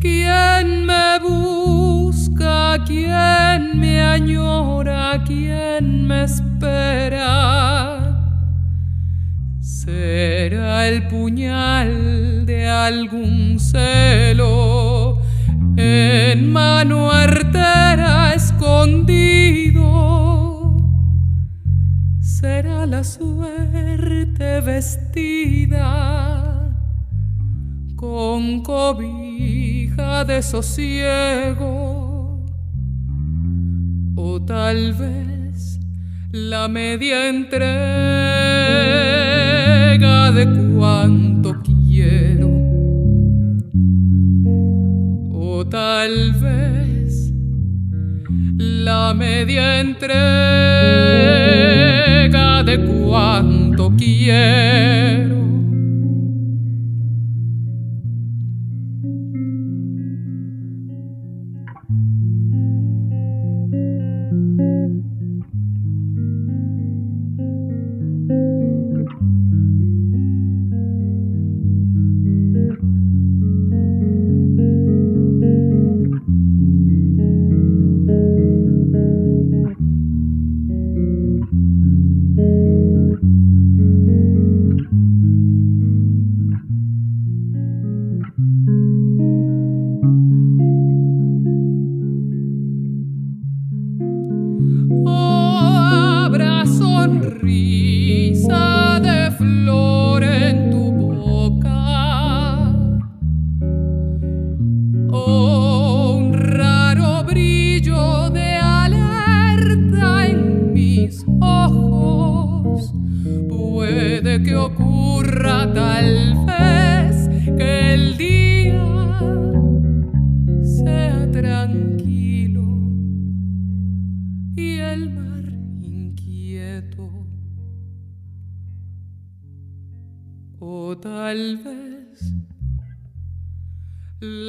¿quién 0.00 0.86
me 0.86 1.18
busca? 1.20 2.84
¿Quién 2.86 3.80
me 3.80 4.00
añora? 4.00 5.22
¿Quién 5.26 6.06
me 6.06 6.24
espera? 6.24 7.26
Será 9.60 10.86
el 10.88 11.06
puñal 11.08 12.46
de 12.46 12.68
algún 12.68 13.58
celo 13.58 15.20
en 15.76 16.52
mano 16.52 17.10
artera 17.10 18.34
escondido. 18.34 19.86
Será 22.20 22.86
la 22.86 23.02
suerte 23.04 23.75
vestida 24.38 26.26
con 27.96 28.62
cobija 28.62 30.24
de 30.24 30.42
sosiego. 30.42 32.44
O 34.16 34.40
tal 34.42 34.94
vez 34.94 35.78
la 36.32 36.66
media 36.68 37.28
entrega 37.28 37.52
de 40.32 40.46
cuanto 40.74 41.62
quiero. 41.62 42.48
O 45.32 45.64
tal 45.68 46.32
vez 46.34 47.32
la 48.58 49.14
media 49.14 49.80
entrega 49.80 50.06
de 52.62 52.84
cuanto 52.84 53.55
quiero. 53.96 55.45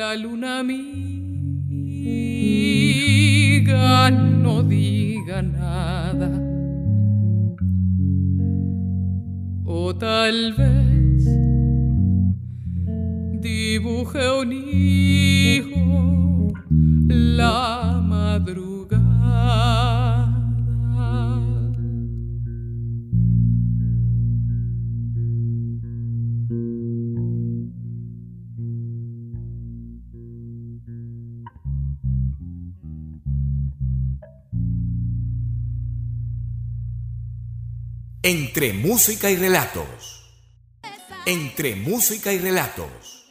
La 0.07 0.15
luna 0.15 0.59
amiga 0.59 0.86
Entre 38.29 38.73
música 38.73 39.31
y 39.31 39.37
relatos. 39.37 40.21
Entre 41.25 41.77
música 41.77 42.33
y 42.33 42.39
relatos. 42.39 43.25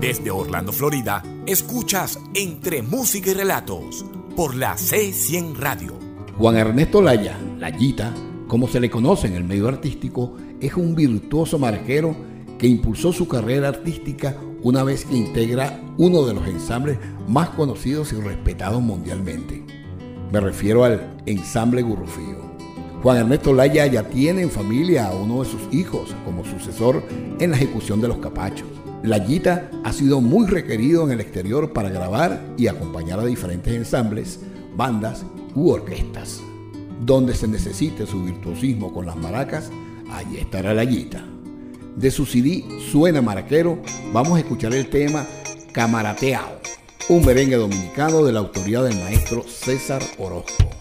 Desde 0.00 0.30
Orlando, 0.30 0.72
Florida, 0.72 1.24
escuchas 1.46 2.20
Entre 2.32 2.82
música 2.82 3.32
y 3.32 3.34
relatos 3.34 4.04
por 4.36 4.54
la 4.54 4.76
C100 4.76 5.56
Radio. 5.56 5.98
Juan 6.38 6.56
Ernesto 6.56 7.02
Laya, 7.02 7.36
Layita, 7.58 8.14
como 8.46 8.68
se 8.68 8.78
le 8.78 8.88
conoce 8.88 9.26
en 9.26 9.34
el 9.34 9.42
medio 9.42 9.66
artístico, 9.66 10.36
es 10.60 10.74
un 10.74 10.94
virtuoso 10.94 11.58
marquero 11.58 12.14
que 12.60 12.66
impulsó 12.66 13.10
su 13.10 13.26
carrera 13.26 13.68
artística 13.68 14.36
una 14.62 14.84
vez 14.84 15.06
que 15.06 15.16
integra 15.16 15.80
uno 15.96 16.26
de 16.26 16.34
los 16.34 16.46
ensambles 16.46 16.98
más 17.26 17.48
conocidos 17.48 18.12
y 18.12 18.16
respetados 18.16 18.82
mundialmente. 18.82 19.64
Me 20.30 20.40
refiero 20.40 20.84
al 20.84 21.16
ensamble 21.24 21.80
Gurrufío. 21.80 22.50
Juan 23.02 23.16
Ernesto 23.16 23.54
Laya 23.54 23.86
ya 23.86 24.02
tiene 24.02 24.42
en 24.42 24.50
familia 24.50 25.06
a 25.06 25.14
uno 25.14 25.42
de 25.42 25.48
sus 25.48 25.72
hijos 25.72 26.14
como 26.26 26.44
sucesor 26.44 27.02
en 27.38 27.52
la 27.52 27.56
ejecución 27.56 28.02
de 28.02 28.08
los 28.08 28.18
capachos. 28.18 28.68
Layita 29.02 29.70
ha 29.82 29.92
sido 29.94 30.20
muy 30.20 30.46
requerido 30.46 31.04
en 31.04 31.12
el 31.12 31.20
exterior 31.20 31.72
para 31.72 31.88
grabar 31.88 32.44
y 32.58 32.66
acompañar 32.66 33.20
a 33.20 33.24
diferentes 33.24 33.72
ensambles, 33.72 34.38
bandas 34.76 35.24
u 35.54 35.70
orquestas. 35.70 36.42
Donde 37.06 37.34
se 37.34 37.48
necesite 37.48 38.04
su 38.04 38.22
virtuosismo 38.22 38.92
con 38.92 39.06
las 39.06 39.16
maracas, 39.16 39.70
allí 40.10 40.36
estará 40.36 40.74
Layita. 40.74 41.24
De 41.96 42.10
su 42.10 42.24
CD 42.24 42.64
Suena 42.90 43.20
Maraquero, 43.20 43.82
vamos 44.12 44.36
a 44.36 44.40
escuchar 44.40 44.74
el 44.74 44.88
tema 44.88 45.26
Camarateao, 45.72 46.60
un 47.08 47.24
merengue 47.24 47.56
dominicano 47.56 48.24
de 48.24 48.32
la 48.32 48.40
autoría 48.40 48.82
del 48.82 48.98
maestro 48.98 49.42
César 49.42 50.02
Orozco. 50.18 50.79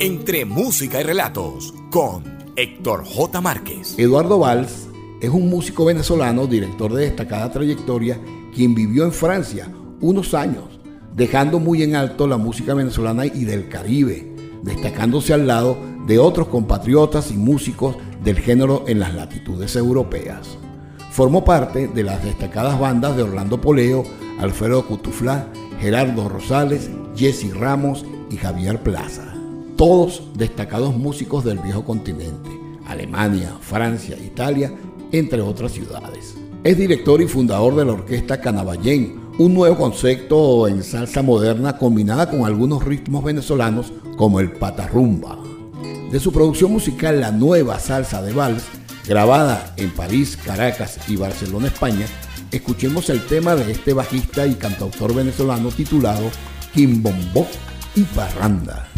Entre 0.00 0.44
música 0.44 1.00
y 1.00 1.04
relatos 1.04 1.72
con 1.90 2.22
Héctor 2.56 3.06
J. 3.06 3.40
Márquez. 3.40 3.98
Eduardo 3.98 4.38
Valls 4.38 4.86
es 5.22 5.30
un 5.30 5.48
músico 5.48 5.86
venezolano, 5.86 6.46
director 6.46 6.92
de 6.92 7.04
destacada 7.04 7.50
trayectoria, 7.50 8.20
quien 8.54 8.74
vivió 8.74 9.04
en 9.04 9.12
Francia 9.12 9.72
unos 10.02 10.34
años, 10.34 10.78
dejando 11.14 11.58
muy 11.58 11.82
en 11.82 11.96
alto 11.96 12.26
la 12.26 12.36
música 12.36 12.74
venezolana 12.74 13.24
y 13.24 13.46
del 13.46 13.70
Caribe, 13.70 14.30
destacándose 14.62 15.32
al 15.32 15.46
lado 15.46 15.78
de 16.06 16.18
otros 16.18 16.48
compatriotas 16.48 17.30
y 17.30 17.38
músicos 17.38 17.96
del 18.22 18.38
género 18.38 18.84
en 18.86 19.00
las 19.00 19.14
latitudes 19.14 19.74
europeas. 19.74 20.58
Formó 21.12 21.46
parte 21.46 21.88
de 21.88 22.02
las 22.02 22.22
destacadas 22.22 22.78
bandas 22.78 23.16
de 23.16 23.22
Orlando 23.22 23.58
Poleo, 23.58 24.04
Alfredo 24.38 24.86
Cutuflá, 24.86 25.48
Gerardo 25.80 26.28
Rosales, 26.28 26.90
Jesse 27.16 27.54
Ramos 27.54 28.04
y 28.30 28.36
Javier 28.36 28.82
Plaza. 28.82 29.35
Todos 29.76 30.22
destacados 30.34 30.96
músicos 30.96 31.44
del 31.44 31.58
viejo 31.58 31.84
continente, 31.84 32.48
Alemania, 32.86 33.58
Francia, 33.60 34.16
Italia, 34.16 34.72
entre 35.12 35.42
otras 35.42 35.72
ciudades. 35.72 36.34
Es 36.64 36.78
director 36.78 37.20
y 37.20 37.28
fundador 37.28 37.76
de 37.76 37.84
la 37.84 37.92
orquesta 37.92 38.40
Canaballén, 38.40 39.20
un 39.38 39.52
nuevo 39.52 39.76
concepto 39.76 40.66
en 40.66 40.82
salsa 40.82 41.20
moderna 41.20 41.76
combinada 41.76 42.30
con 42.30 42.46
algunos 42.46 42.84
ritmos 42.84 43.22
venezolanos 43.22 43.92
como 44.16 44.40
el 44.40 44.50
patarrumba. 44.52 45.38
De 46.10 46.20
su 46.20 46.32
producción 46.32 46.72
musical 46.72 47.20
La 47.20 47.30
Nueva 47.30 47.78
Salsa 47.78 48.22
de 48.22 48.32
Vals, 48.32 48.64
grabada 49.06 49.74
en 49.76 49.90
París, 49.90 50.38
Caracas 50.42 51.00
y 51.06 51.16
Barcelona, 51.16 51.66
España, 51.66 52.06
escuchemos 52.50 53.10
el 53.10 53.26
tema 53.26 53.54
de 53.54 53.72
este 53.72 53.92
bajista 53.92 54.46
y 54.46 54.54
cantautor 54.54 55.14
venezolano 55.14 55.68
titulado 55.68 56.30
Quimbombó 56.72 57.46
y 57.94 58.04
Parranda. 58.04 58.88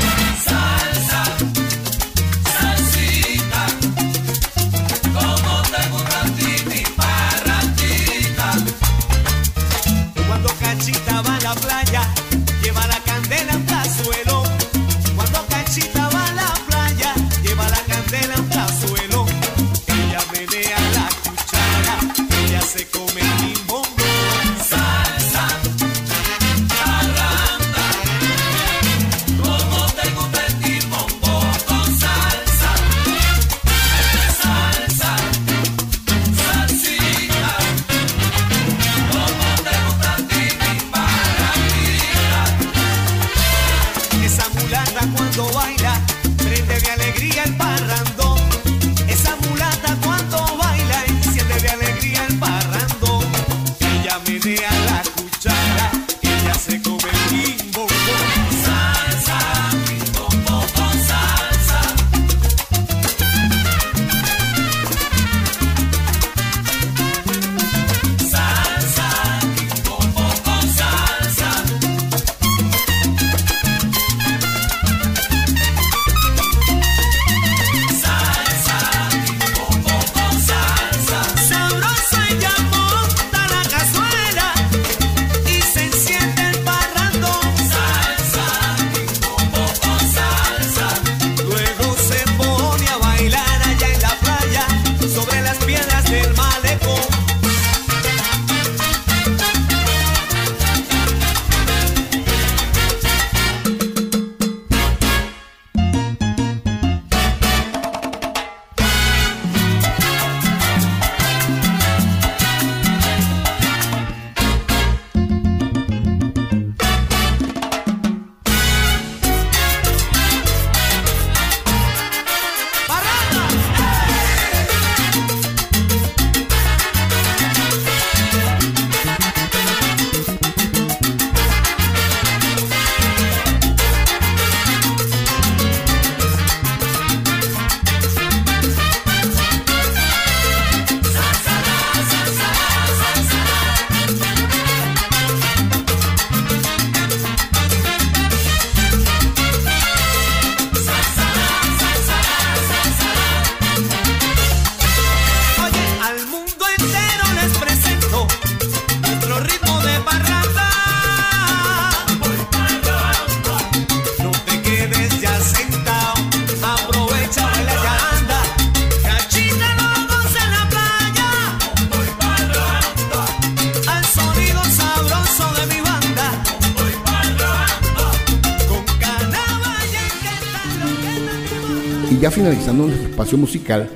Finalizando 182.49 182.87
nuestro 182.87 183.11
espacio 183.11 183.37
musical, 183.37 183.91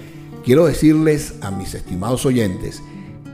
quiero 0.44 0.66
decirles 0.66 1.36
a 1.40 1.50
mis 1.50 1.72
estimados 1.72 2.26
oyentes 2.26 2.82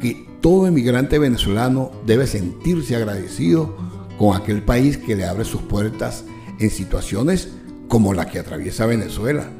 que 0.01 0.29
todo 0.41 0.69
emigrante 0.69 1.19
venezolano 1.19 1.91
debe 2.07 2.29
sentirse 2.29 2.95
agradecido 2.95 3.77
con 4.17 4.37
aquel 4.37 4.63
país 4.63 4.97
que 4.97 5.17
le 5.17 5.25
abre 5.25 5.45
sus 5.45 5.63
puertas 5.63 6.23
en 6.61 6.71
situaciones 6.71 7.49
como 7.89 8.15
la 8.15 8.27
que 8.27 8.39
atraviesa 8.39 8.87
Venezuela, 8.87 9.51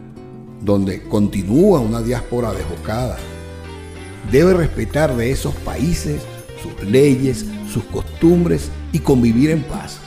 donde 0.61 1.03
continúa 1.03 1.81
una 1.81 2.03
diáspora 2.03 2.53
desbocada. 2.53 3.17
Debe 4.31 4.55
respetar 4.55 5.17
de 5.17 5.33
esos 5.33 5.57
países 5.57 6.23
sus 6.63 6.89
leyes, 6.89 7.45
sus 7.69 7.83
costumbres 7.83 8.71
y 8.93 9.01
convivir 9.01 9.51
en 9.51 9.65
paz. 9.65 9.99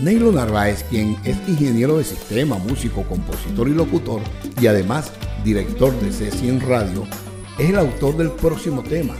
Neilo 0.00 0.32
Narváez, 0.32 0.82
quien 0.88 1.18
es 1.24 1.36
ingeniero 1.46 1.98
de 1.98 2.04
sistema, 2.04 2.56
músico, 2.56 3.02
compositor 3.02 3.68
y 3.68 3.74
locutor, 3.74 4.22
y 4.58 4.66
además 4.66 5.12
director 5.44 5.92
de 6.00 6.08
C100 6.08 6.60
Radio, 6.62 7.06
es 7.58 7.68
el 7.68 7.76
autor 7.76 8.16
del 8.16 8.30
próximo 8.30 8.82
tema. 8.82 9.14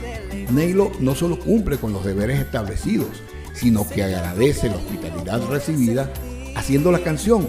Neilo 0.51 0.91
no 0.99 1.13
solo 1.13 1.37
cumple 1.37 1.77
con 1.77 1.93
los 1.93 2.03
deberes 2.03 2.39
establecidos, 2.39 3.09
sino 3.53 3.87
que 3.87 4.03
agradece 4.03 4.69
la 4.69 4.77
hospitalidad 4.77 5.47
recibida 5.49 6.11
haciendo 6.55 6.91
la 6.91 6.99
canción, 6.99 7.47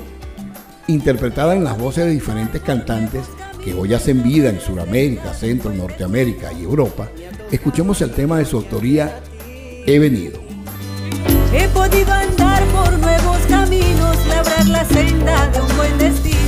interpretada 0.86 1.56
en 1.56 1.64
las 1.64 1.78
voces 1.78 2.04
de 2.04 2.10
diferentes 2.10 2.60
cantantes 2.60 3.24
que 3.64 3.72
hoy 3.72 3.94
hacen 3.94 4.22
vida 4.22 4.50
en 4.50 4.60
Sudamérica, 4.60 5.32
Centro, 5.32 5.72
Norteamérica 5.72 6.52
y 6.52 6.64
Europa. 6.64 7.08
Escuchemos 7.50 8.02
el 8.02 8.10
tema 8.10 8.36
de 8.36 8.44
su 8.44 8.58
autoría, 8.58 9.22
He 9.86 9.98
venido. 9.98 10.51
He 11.52 11.68
podido 11.68 12.12
andar 12.12 12.62
por 12.66 12.98
nuevos 12.98 13.38
caminos, 13.48 14.16
labrar 14.26 14.66
la 14.66 14.84
senda 14.84 15.48
de 15.48 15.60
un 15.60 15.76
buen 15.76 15.98
destino 15.98 16.42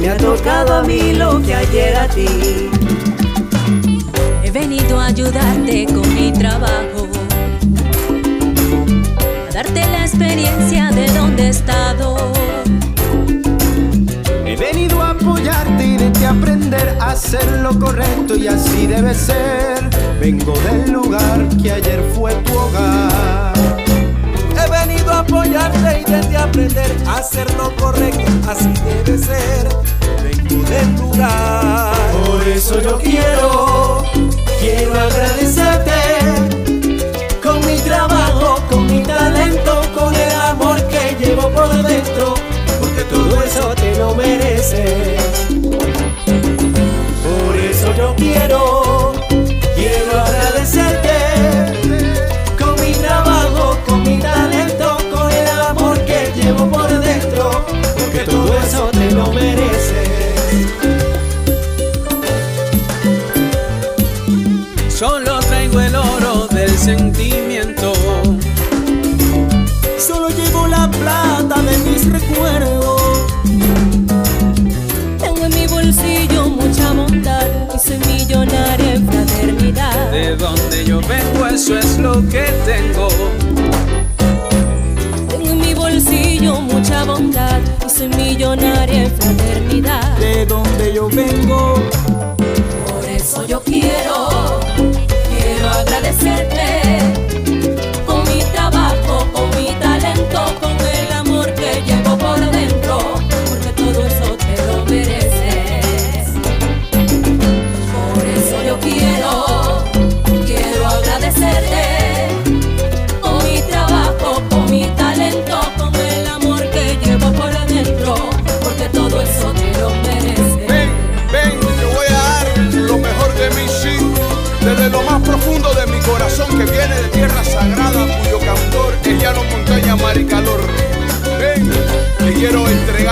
me 0.00 0.10
ha 0.10 0.16
tocado 0.16 0.74
a 0.74 0.82
mí 0.82 1.12
lo 1.12 1.42
que 1.42 1.54
ayer 1.54 1.96
a 1.96 2.06
ti. 2.08 2.70
He 4.44 4.50
venido 4.50 5.00
a 5.00 5.06
ayudarte 5.06 5.86
con 5.86 6.14
mi 6.14 6.32
trabajo, 6.32 7.08
a 9.48 9.52
darte 9.52 9.86
la 9.86 10.02
experiencia 10.02 10.90
de 10.92 11.06
donde 11.08 11.44
he 11.44 11.48
estado. 11.48 12.16
He 14.46 14.56
venido 14.56 15.02
a 15.02 15.10
apoyarte 15.10 15.84
y 15.84 15.96
de 15.96 16.10
ti 16.10 16.24
aprender 16.24 16.96
a 17.00 17.10
hacer 17.10 17.46
lo 17.60 17.76
correcto 17.78 18.36
y 18.36 18.46
así 18.46 18.86
debe 18.86 19.14
ser. 19.14 19.88
Vengo 20.20 20.54
del 20.60 20.92
lugar 20.92 21.48
que 21.60 21.72
ayer 21.72 22.02
fue 22.14 22.34
tu 22.44 22.52
hogar. 22.56 23.27
Apoyarte 25.28 26.00
y 26.00 26.10
de 26.10 26.20
ti 26.20 26.36
aprender 26.36 26.96
a 27.06 27.16
hacer 27.16 27.46
lo 27.56 27.74
correcto, 27.76 28.22
así 28.48 28.72
debe 28.82 29.18
ser. 29.18 29.68
Vengo 30.22 30.66
del 30.66 30.96
lugar. 30.96 31.94
Por 32.24 32.48
eso 32.48 32.80
yo 32.80 32.98
quiero, 32.98 34.04
quiero 34.58 34.98
agradecerte 34.98 35.92
con 37.42 37.60
mi 37.66 37.76
trabajo, 37.80 38.56
con 38.70 38.86
mi 38.86 39.02
talento, 39.02 39.82
con 39.94 40.14
el 40.14 40.32
amor 40.32 40.82
que 40.88 41.16
llevo 41.20 41.50
por 41.50 41.68
dentro, 41.82 42.34
porque 42.80 43.02
todo 43.04 43.42
eso 43.42 43.74
te 43.74 43.98
lo 43.98 44.14
mereces. 44.14 45.20
Por 47.22 47.56
eso 47.58 47.94
yo 47.98 48.14
quiero 48.16 49.12
eso 81.68 81.78
es 81.78 81.98
lo 81.98 82.26
que 82.30 82.46
tengo. 82.64 83.08
Tengo 85.28 85.48
en 85.50 85.60
mi 85.60 85.74
bolsillo 85.74 86.62
mucha 86.62 87.04
bondad 87.04 87.60
y 87.86 87.90
soy 87.90 88.08
millonaria 88.08 89.04
en 89.04 89.10
fraternidad. 89.10 90.16
De 90.16 90.46
donde 90.46 90.94
yo 90.94 91.10
vengo, 91.10 91.74
Por 92.86 93.04
eso 93.04 93.46
yo 93.46 93.60
quiero, 93.60 93.86
quiero 93.92 94.17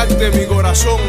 entregarte 0.03 0.38
mi 0.38 0.47
corazón. 0.47 1.01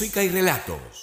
Música 0.00 0.22
y 0.22 0.30
relatos. 0.30 0.99